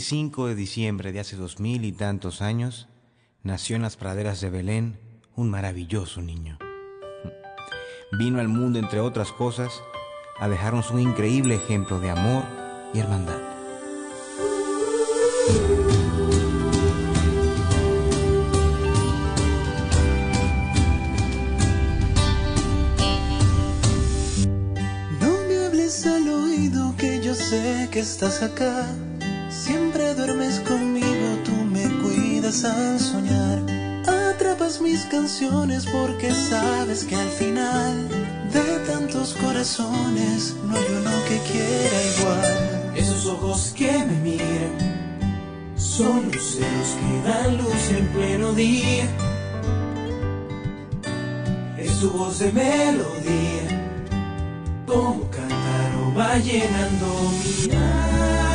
25 0.00 0.46
de 0.46 0.54
diciembre 0.54 1.12
de 1.12 1.20
hace 1.20 1.36
dos 1.36 1.60
mil 1.60 1.84
y 1.84 1.92
tantos 1.92 2.40
años, 2.40 2.88
nació 3.42 3.76
en 3.76 3.82
las 3.82 3.98
praderas 3.98 4.40
de 4.40 4.48
Belén 4.48 4.98
un 5.36 5.50
maravilloso 5.50 6.22
niño. 6.22 6.58
Vino 8.18 8.40
al 8.40 8.48
mundo, 8.48 8.78
entre 8.78 9.00
otras 9.00 9.30
cosas, 9.30 9.82
a 10.38 10.48
dejarnos 10.48 10.90
un 10.90 11.00
increíble 11.00 11.56
ejemplo 11.56 12.00
de 12.00 12.08
amor 12.08 12.44
y 12.94 12.98
hermandad. 13.00 13.42
No 25.20 25.46
me 25.46 25.66
hables 25.66 26.06
al 26.06 26.26
oído 26.26 26.94
que 26.96 27.20
yo 27.22 27.34
sé 27.34 27.90
que 27.92 28.00
estás 28.00 28.42
acá. 28.42 28.86
Siempre 29.64 30.14
duermes 30.14 30.58
conmigo, 30.60 31.26
tú 31.44 31.52
me 31.52 31.84
cuidas 32.02 32.64
al 32.64 32.98
soñar. 32.98 33.58
Atrapas 34.30 34.80
mis 34.80 35.04
canciones 35.04 35.84
porque 35.84 36.32
sabes 36.32 37.04
que 37.04 37.14
al 37.14 37.28
final 37.28 38.08
de 38.54 38.78
tantos 38.90 39.34
corazones 39.34 40.56
no 40.64 40.74
hay 40.74 40.84
uno 40.98 41.10
que 41.28 41.38
quiera 41.52 41.98
igual. 42.16 42.92
Esos 42.96 43.26
ojos 43.26 43.74
que 43.76 43.92
me 43.92 44.16
miran 44.30 45.74
son 45.76 46.32
luceros 46.32 46.96
que 46.98 47.28
dan 47.28 47.58
luz 47.58 47.90
en 47.90 48.06
pleno 48.14 48.52
día. 48.54 49.04
Es 51.76 52.00
tu 52.00 52.10
voz 52.12 52.38
de 52.38 52.50
melodía 52.50 53.80
como 54.86 55.30
cántaro 55.30 56.14
va 56.16 56.36
llenando 56.38 57.06
mi 57.40 57.70
alma, 57.72 58.49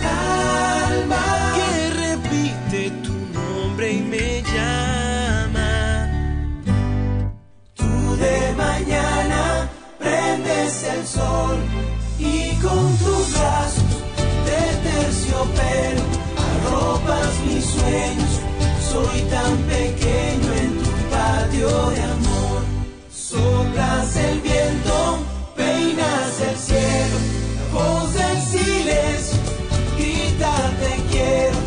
alma. 0.00 1.24
Que 1.56 1.70
repite 2.04 2.90
tu 3.02 3.12
nombre 3.32 3.92
y 3.92 4.00
me 4.00 4.42
llama. 4.42 6.08
Tú 7.74 8.16
de 8.16 8.54
mañana 8.56 9.68
prendes 9.98 10.84
el 10.84 11.06
sol 11.06 11.56
y 12.18 12.54
con 12.56 12.96
tus 12.98 13.32
brazos 13.32 13.94
de 14.48 14.60
terciopelo 14.90 16.02
arropas 16.48 17.32
mis 17.46 17.64
sueños. 17.64 18.32
Soy 18.90 19.20
tan 19.30 19.56
pequeño 19.74 20.52
en 20.62 20.78
tu 20.82 20.90
patio 21.10 21.90
de 21.90 22.02
amor. 22.02 22.62
Soplas 23.12 24.16
el 24.16 24.40
viento, 24.40 25.18
peinas 25.56 26.40
el 26.48 26.56
cielo, 26.56 27.18
la 27.56 27.64
voz 27.78 28.14
del 28.14 28.37
silencio, 28.50 29.38
grita 29.96 30.52
te 30.80 30.92
quiero, 31.10 31.58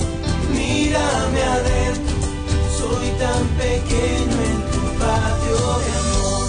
mírame 0.53 1.41
adentro, 1.43 2.15
soy 2.77 3.07
tan 3.19 3.43
pequeño 3.63 4.37
en 4.49 4.59
tu 4.71 4.81
patio 4.99 5.59
de 5.81 5.91
amor. 6.01 6.47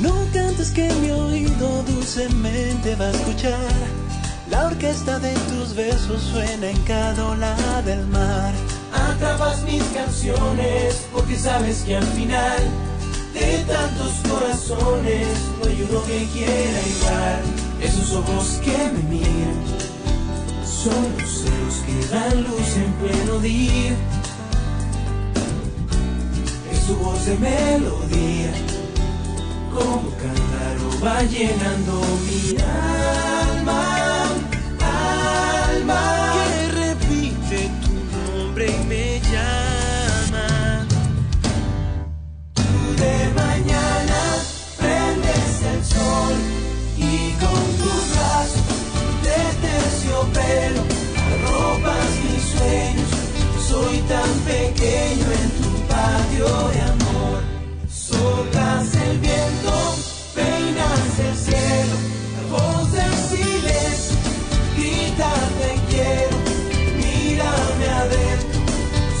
No 0.00 0.14
cantes 0.32 0.70
que 0.70 0.86
mi 1.00 1.10
oído 1.10 1.82
dulcemente 1.82 2.94
va 2.96 3.06
a 3.06 3.10
escuchar. 3.10 3.74
La 4.50 4.66
orquesta 4.66 5.18
de 5.18 5.32
tus 5.50 5.74
besos 5.74 6.22
suena 6.22 6.70
en 6.70 6.80
cada 6.82 7.26
ola 7.26 7.56
del 7.84 8.06
mar. 8.06 8.52
Atrapas 8.92 9.62
mis 9.64 9.82
canciones 9.82 11.06
porque 11.12 11.36
sabes 11.36 11.82
que 11.82 11.96
al 11.96 12.06
final 12.06 12.62
de 13.38 13.64
tantos 13.64 14.12
corazones 14.28 15.28
no 15.58 15.68
hay 15.68 15.86
uno 15.88 16.02
que 16.04 16.26
quiera 16.32 16.80
igual. 16.94 17.42
Esos 17.82 18.12
ojos 18.14 18.60
que 18.64 18.76
me 18.94 19.02
miran 19.10 19.58
son 20.64 21.02
luceros 21.18 21.76
que 21.86 22.06
dan 22.14 22.42
luz 22.44 22.76
en 22.76 22.92
pleno 23.00 23.38
día. 23.40 23.94
Es 26.72 26.86
tu 26.86 26.94
voz 26.96 27.26
de 27.26 27.36
melodía 27.36 28.52
como 29.74 30.10
cántaro 30.22 30.88
va 31.04 31.22
llenando 31.22 32.00
mi 32.26 32.56
alma. 32.62 34.05
Terciopelo 50.16 50.82
arropas 51.16 52.10
mis 52.24 52.42
sueños. 52.42 53.10
Soy 53.68 53.98
tan 54.08 54.30
pequeño 54.40 55.26
en 55.32 55.50
tu 55.60 55.70
patio 55.88 56.48
de 56.68 56.80
amor. 56.80 57.38
Soplas 57.88 58.94
el 58.94 59.18
viento, 59.18 59.72
peinas 60.34 61.18
el 61.18 61.36
cielo, 61.36 61.96
la 62.36 62.42
voz 62.56 62.92
del 62.92 63.14
silencio, 63.30 64.16
grita 64.76 65.32
te 65.58 65.70
quiero, 65.90 66.36
mírame 66.96 67.86
adentro, 67.88 68.60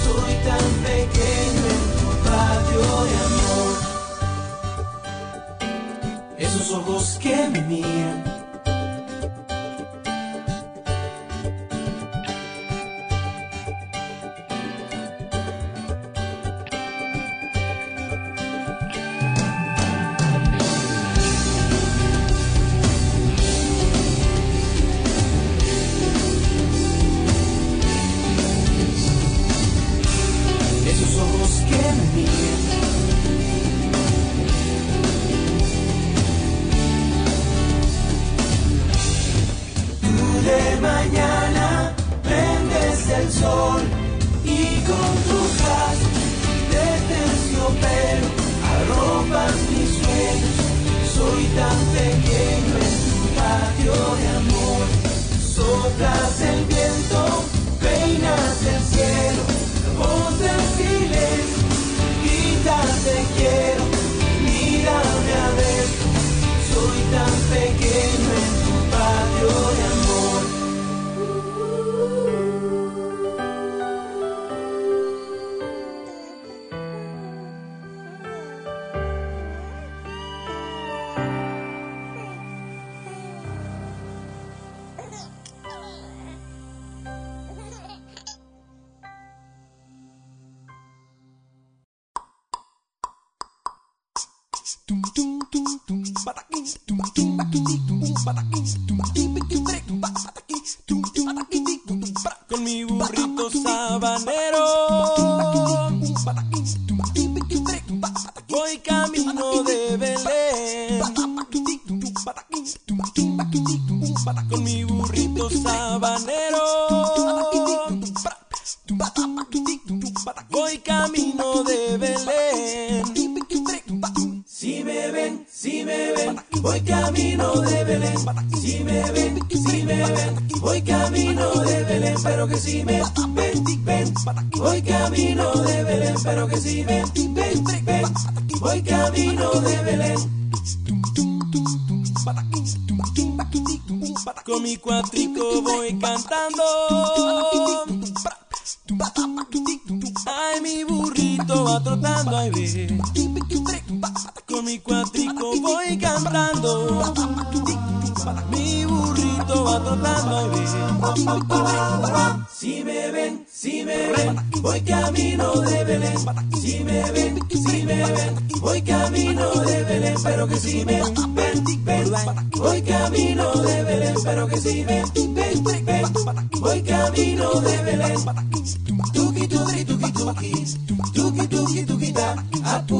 soy 0.04 0.34
tan 0.48 0.66
pequeño 0.86 1.62
en 1.74 1.82
tu 1.98 2.08
patio 2.28 2.82
de 3.04 3.14
amor. 3.26 3.72
Esos 6.38 6.66
ojos 6.72 7.18
que 7.20 7.36
me 7.48 7.60
miran. 7.62 8.35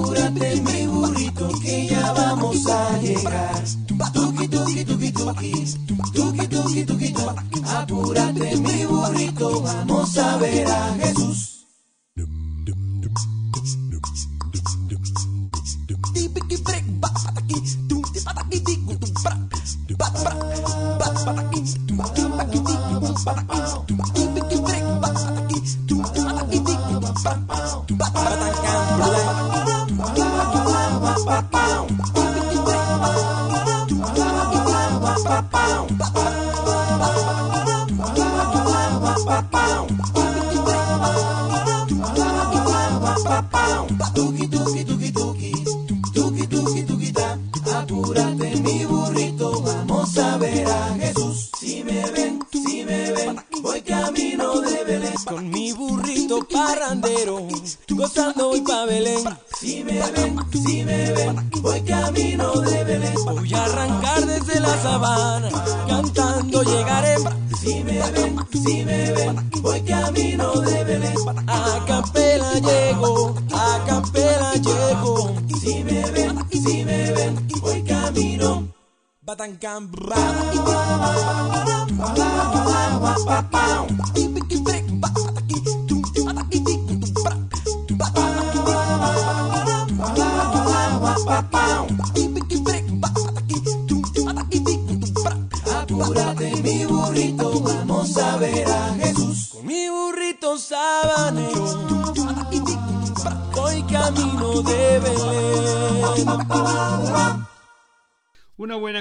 Apúrate 0.06 0.60
mi 0.62 0.86
burrito 0.86 1.48
que 1.60 1.88
ya 1.88 2.12
vamos 2.12 2.66
a 2.68 2.98
llegar. 2.98 3.64
Tuki 4.12 4.48
tuki 4.48 4.84
tuki 4.84 5.12
tuki, 5.12 5.64
tuki 6.14 6.46
tuki 6.48 6.84
tuki 6.84 7.12
ta, 7.12 7.34
apúrate 7.80 8.56
mi 8.56 8.86
burrito, 8.86 9.62
vamos 9.62 10.16
a 10.18 10.36
ver 10.36 10.68
a 10.68 10.94
Jesús. 11.00 11.45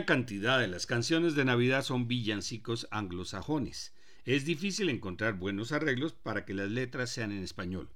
Cantidad 0.05 0.59
de 0.59 0.67
las 0.67 0.85
canciones 0.85 1.35
de 1.35 1.45
Navidad 1.45 1.83
son 1.83 2.07
villancicos 2.07 2.87
anglosajones. 2.91 3.93
Es 4.23 4.45
difícil 4.45 4.89
encontrar 4.89 5.35
buenos 5.35 5.71
arreglos 5.71 6.13
para 6.13 6.45
que 6.45 6.53
las 6.53 6.69
letras 6.69 7.09
sean 7.09 7.31
en 7.31 7.43
español. 7.43 7.89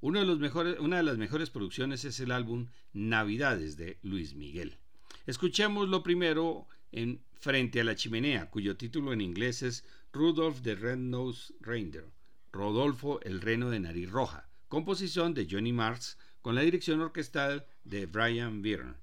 Una 0.00 0.20
de 0.20 1.02
las 1.02 1.18
mejores 1.18 1.50
producciones 1.50 2.04
es 2.04 2.20
el 2.20 2.32
álbum 2.32 2.68
Navidades 2.92 3.76
de 3.76 3.98
Luis 4.02 4.34
Miguel. 4.34 4.78
Escuchemos 5.26 5.88
lo 5.88 6.02
primero 6.02 6.66
en 6.92 7.22
Frente 7.38 7.80
a 7.80 7.84
la 7.84 7.94
Chimenea, 7.94 8.50
cuyo 8.50 8.76
título 8.76 9.12
en 9.12 9.20
inglés 9.20 9.62
es 9.62 9.84
Rudolph 10.12 10.62
the 10.62 10.74
Red-Nosed 10.74 11.54
Reindeer, 11.60 12.06
Rodolfo 12.52 13.20
el 13.22 13.40
Reno 13.40 13.70
de 13.70 13.80
Nariz 13.80 14.10
Roja, 14.10 14.48
composición 14.68 15.34
de 15.34 15.46
Johnny 15.50 15.72
Marks 15.72 16.18
con 16.42 16.54
la 16.54 16.62
dirección 16.62 17.00
orquestal 17.00 17.66
de 17.84 18.06
Brian 18.06 18.62
Byrne. 18.62 18.94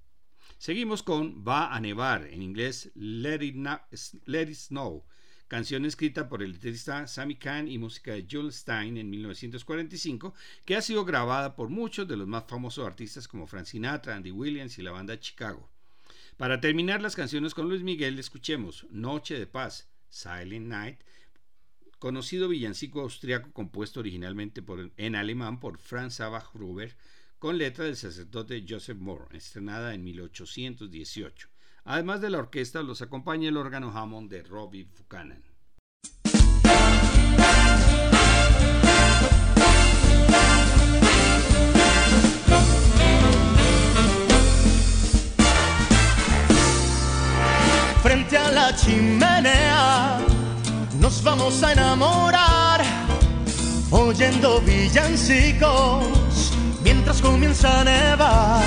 Seguimos 0.57 1.03
con 1.03 1.45
Va 1.47 1.75
a 1.75 1.79
nevar, 1.79 2.25
en 2.25 2.41
inglés 2.41 2.91
Let 2.95 3.43
It, 3.43 3.55
Let 4.25 4.49
It 4.49 4.55
Snow, 4.55 5.05
canción 5.47 5.85
escrita 5.85 6.27
por 6.27 6.41
el 6.41 6.53
letrista 6.53 7.05
Sammy 7.05 7.35
Kahn 7.35 7.67
y 7.67 7.77
música 7.77 8.13
de 8.13 8.25
Jules 8.29 8.55
Stein 8.55 8.97
en 8.97 9.07
1945, 9.07 10.33
que 10.65 10.75
ha 10.75 10.81
sido 10.81 11.05
grabada 11.05 11.55
por 11.55 11.69
muchos 11.69 12.07
de 12.07 12.17
los 12.17 12.27
más 12.27 12.45
famosos 12.47 12.87
artistas 12.87 13.27
como 13.27 13.45
Frank 13.45 13.65
Sinatra, 13.65 14.15
Andy 14.15 14.31
Williams 14.31 14.79
y 14.79 14.81
la 14.81 14.89
banda 14.89 15.19
Chicago. 15.19 15.69
Para 16.37 16.59
terminar 16.59 17.03
las 17.03 17.15
canciones 17.15 17.53
con 17.53 17.69
Luis 17.69 17.83
Miguel, 17.83 18.17
escuchemos 18.17 18.87
Noche 18.89 19.37
de 19.37 19.45
Paz, 19.45 19.87
Silent 20.09 20.65
Night, 20.65 20.99
conocido 21.99 22.49
villancico 22.49 23.01
austriaco 23.01 23.51
compuesto 23.51 23.99
originalmente 23.99 24.63
en 24.97 25.15
alemán 25.15 25.59
por 25.59 25.77
Franz 25.77 26.15
Sabach 26.15 26.51
Gruber, 26.51 26.95
con 27.39 27.57
letra 27.57 27.85
del 27.85 27.95
sacerdote 27.95 28.65
Joseph 28.67 28.97
Moore, 28.97 29.37
estrenada 29.37 29.93
en 29.93 30.03
1818. 30.03 31.49
Además 31.85 32.21
de 32.21 32.29
la 32.29 32.39
orquesta, 32.39 32.81
los 32.81 33.01
acompaña 33.01 33.49
el 33.49 33.57
órgano 33.57 33.91
Hammond 33.95 34.29
de 34.29 34.43
Robbie 34.43 34.85
Buchanan. 34.85 35.43
frente 48.03 48.37
a 48.37 48.51
la 48.51 48.73
chimenea 48.73 50.19
nos 51.01 51.21
vamos 51.23 51.61
a 51.61 51.73
enamorar 51.73 52.81
oyendo 53.91 54.61
villancicos 54.61 56.26
mientras 57.07 57.21
comienza 57.21 57.79
a 57.79 57.83
nevar. 57.85 58.63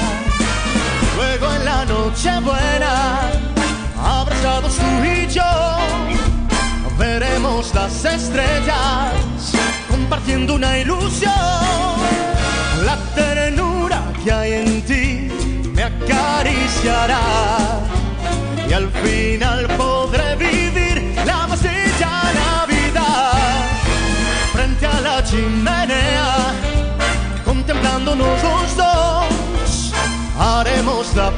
Luego 1.16 1.54
en 1.56 1.64
la 1.66 1.84
noche 1.84 2.30
buena, 2.40 3.20
abrazados 4.02 4.76
tú 4.76 5.04
y 5.04 5.26
yo, 5.26 5.42
veremos 6.98 7.74
las 7.74 8.02
estrellas 8.02 9.52
compartiendo 9.90 10.54
una 10.54 10.78
ilusión. 10.78 11.32
La 12.86 12.96
ternura 13.14 14.02
que 14.24 14.32
hay 14.32 14.52
en 14.52 14.82
ti 14.82 15.28
me 15.74 15.82
acaricia 15.82 17.04
acariciará 17.04 17.20
y 18.68 18.72
al 18.72 18.88
final 18.90 19.66
podré 19.76 20.36
vivir 20.36 20.59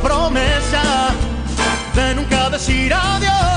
promesa 0.03 1.15
de 1.95 2.15
nunca 2.15 2.51
decir 2.51 2.93
adiós. 2.93 3.52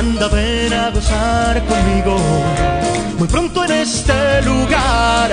Anda 0.00 0.28
ven 0.28 0.72
a 0.72 0.90
gozar 0.90 1.54
conmigo. 1.66 2.16
Muy 3.18 3.28
pronto 3.28 3.64
en 3.64 3.72
este 3.72 4.42
lugar, 4.42 5.28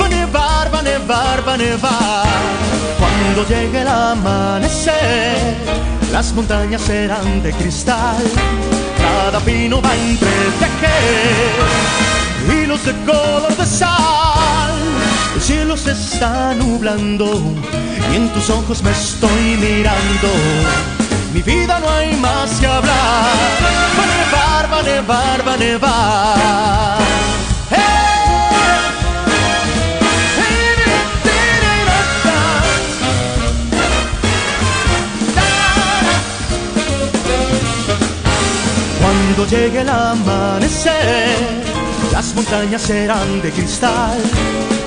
va 0.00 0.06
a 0.06 0.08
nevar, 0.08 0.74
va 0.74 0.78
a 0.80 0.82
nevar, 0.82 1.48
va 1.48 1.54
a 1.54 1.56
nevar. 1.56 2.26
Cuando 2.98 3.46
llegue 3.48 3.80
el 3.82 3.88
amanecer, 3.88 5.38
las 6.10 6.32
montañas 6.32 6.82
serán 6.82 7.42
de 7.44 7.52
cristal 7.52 8.24
cada 8.98 9.40
pino 9.40 9.80
va 9.80 9.94
entre 9.94 10.28
hilos 12.62 12.84
de 12.84 12.92
color 13.04 13.56
de 13.56 13.66
sal. 13.66 14.74
El 15.34 15.40
cielo 15.40 15.76
se 15.76 15.92
está 15.92 16.54
nublando 16.54 17.26
y 18.12 18.16
en 18.16 18.28
tus 18.32 18.50
ojos 18.50 18.82
me 18.82 18.90
estoy 18.90 19.56
mirando. 19.60 20.28
Mi 21.32 21.42
vida 21.42 21.78
no 21.78 21.88
hay 21.90 22.16
más 22.16 22.50
que 22.58 22.66
hablar. 22.66 23.36
Va 23.98 24.02
a 24.02 24.06
nevar, 24.16 24.72
va 24.72 24.78
a 24.78 24.82
nevar, 24.82 25.46
va 25.46 25.52
a 25.52 25.56
nevar. 25.56 26.98
Cuando 39.00 39.46
llegue 39.46 39.80
el 39.80 39.88
amanecer, 39.88 41.36
las 42.12 42.34
montañas 42.34 42.82
serán 42.82 43.40
de 43.42 43.50
cristal, 43.52 44.20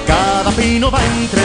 cada 0.08 0.52
pino 0.52 0.92
va 0.92 1.04
entre 1.04 1.42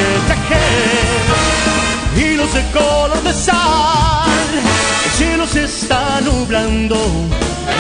hilos 2.17 2.53
de 2.55 2.63
color 2.73 3.23
de 3.23 3.33
sal. 3.33 4.31
El 5.05 5.11
cielo 5.13 5.47
se 5.47 5.65
está 5.65 6.21
nublando, 6.23 6.97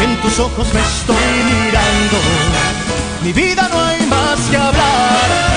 en 0.03 0.20
tus 0.22 0.39
ojos 0.39 0.72
me 0.74 0.80
estoy 0.80 1.26
mirando. 1.45 2.18
Mi 3.22 3.32
vida 3.32 3.68
no 3.72 3.82
hay 3.84 4.07
más 4.07 4.39
que 4.51 4.57
hablar. 4.57 5.57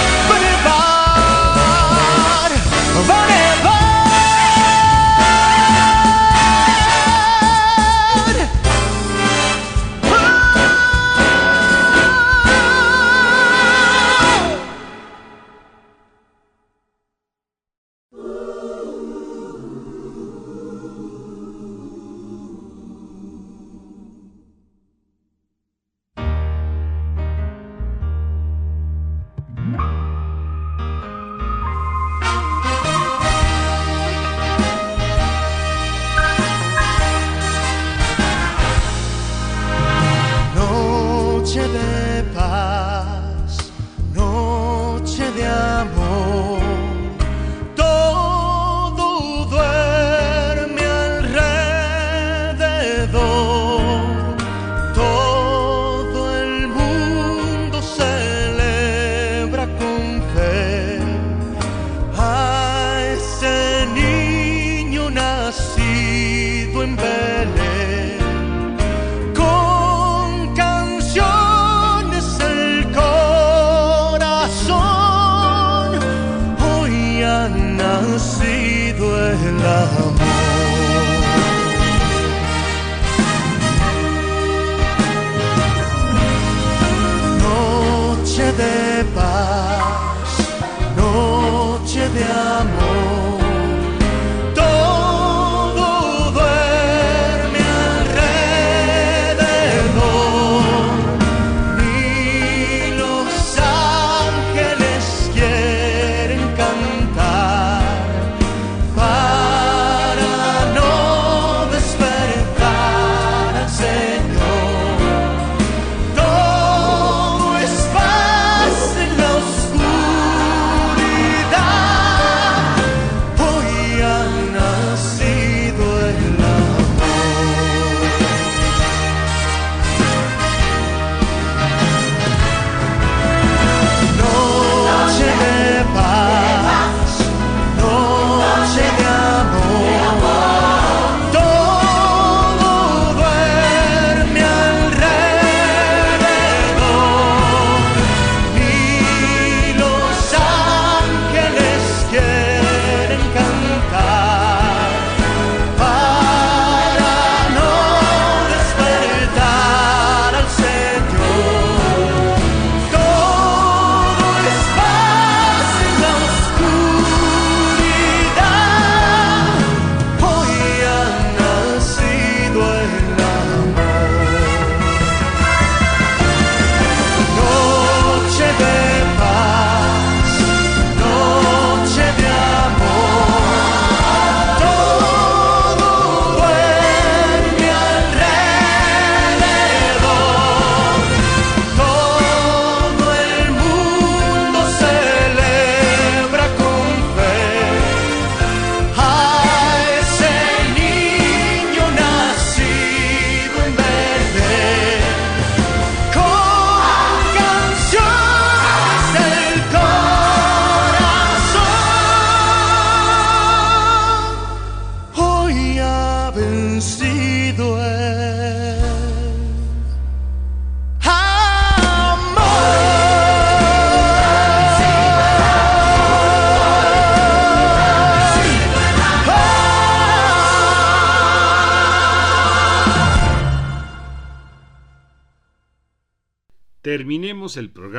Amor 92.40 93.19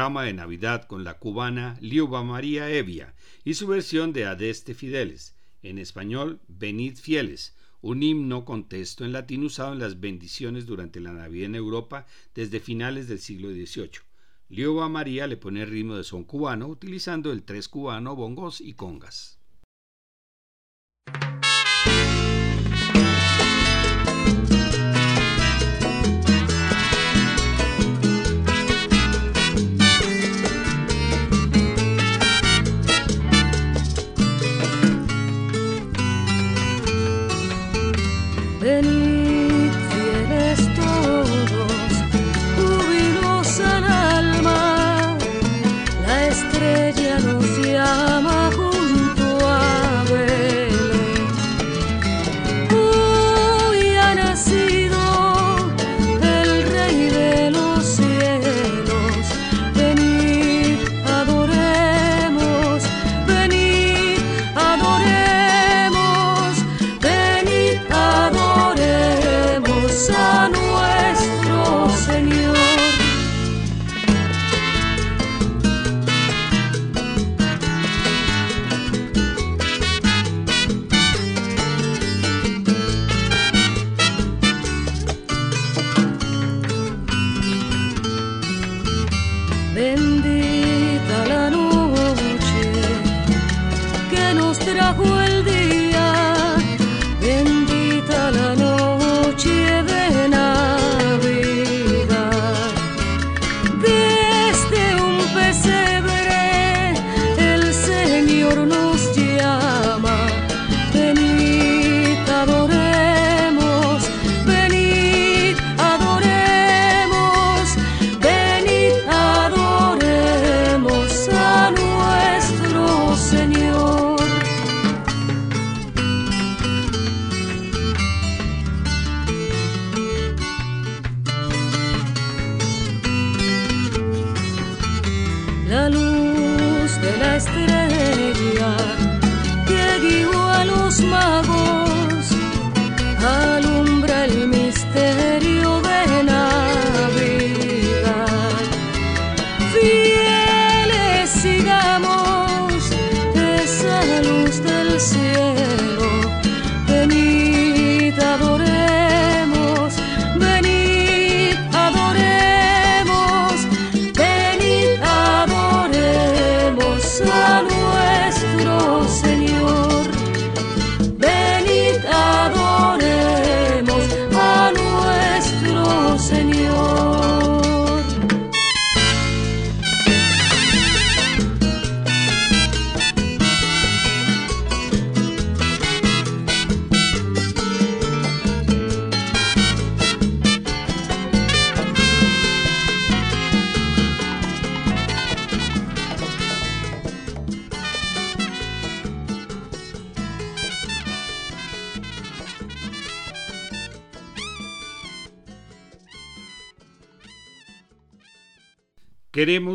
programa 0.01 0.25
de 0.25 0.33
Navidad 0.33 0.87
con 0.87 1.05
la 1.05 1.19
cubana 1.19 1.77
Liuba 1.83 2.25
María 2.25 2.71
Evia 2.71 3.13
y 3.45 3.53
su 3.53 3.67
versión 3.67 4.15
de 4.15 4.25
Adeste 4.25 4.73
Fideles, 4.73 5.37
en 5.63 5.77
español 5.77 6.41
Venid 6.49 6.97
Fieles, 6.97 7.55
un 7.83 8.03
himno 8.03 8.47
con 8.47 8.67
texto 8.67 9.05
en 9.05 9.13
latín 9.13 9.45
usado 9.45 9.75
en 9.75 9.79
las 9.79 10.01
bendiciones 10.01 10.65
durante 10.65 11.01
la 11.01 11.13
Navidad 11.13 11.45
en 11.45 11.55
Europa 11.55 12.07
desde 12.35 12.61
finales 12.61 13.09
del 13.09 13.19
siglo 13.19 13.51
XVIII. 13.51 14.01
Liuba 14.49 14.89
María 14.89 15.27
le 15.27 15.37
pone 15.37 15.67
ritmo 15.67 15.97
de 15.97 16.05
son 16.05 16.25
cubano 16.25 16.67
utilizando 16.67 17.31
el 17.31 17.43
tres 17.43 17.69
cubano, 17.69 18.17
bongos 18.17 18.63
y 18.63 18.73
congas. 18.73 19.40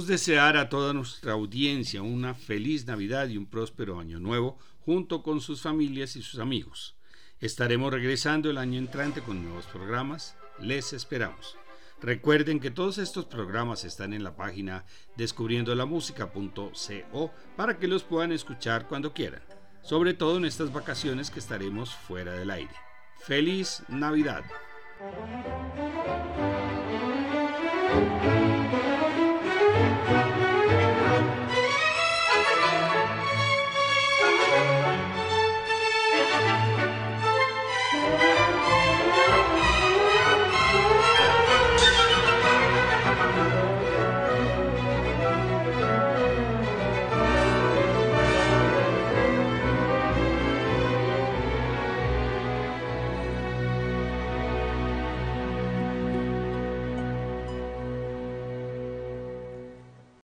Desear 0.05 0.57
a 0.57 0.69
toda 0.69 0.93
nuestra 0.93 1.33
audiencia 1.33 2.03
una 2.03 2.35
feliz 2.35 2.85
Navidad 2.85 3.27
y 3.27 3.37
un 3.37 3.47
próspero 3.47 3.99
año 3.99 4.19
nuevo 4.19 4.59
junto 4.81 5.23
con 5.23 5.41
sus 5.41 5.63
familias 5.63 6.15
y 6.15 6.21
sus 6.21 6.39
amigos. 6.39 6.95
Estaremos 7.39 7.91
regresando 7.91 8.51
el 8.51 8.59
año 8.59 8.77
entrante 8.77 9.21
con 9.21 9.43
nuevos 9.43 9.65
programas. 9.65 10.35
Les 10.59 10.93
esperamos. 10.93 11.57
Recuerden 12.01 12.59
que 12.59 12.69
todos 12.69 12.99
estos 12.99 13.25
programas 13.25 13.83
están 13.83 14.13
en 14.13 14.23
la 14.23 14.35
página 14.35 14.85
descubriendolamusica.co 15.17 17.31
para 17.55 17.79
que 17.79 17.87
los 17.87 18.03
puedan 18.03 18.31
escuchar 18.31 18.87
cuando 18.87 19.11
quieran, 19.11 19.41
sobre 19.81 20.13
todo 20.13 20.37
en 20.37 20.45
estas 20.45 20.71
vacaciones 20.71 21.31
que 21.31 21.39
estaremos 21.39 21.95
fuera 21.95 22.33
del 22.33 22.51
aire. 22.51 22.75
¡Feliz 23.17 23.81
Navidad! 23.89 24.43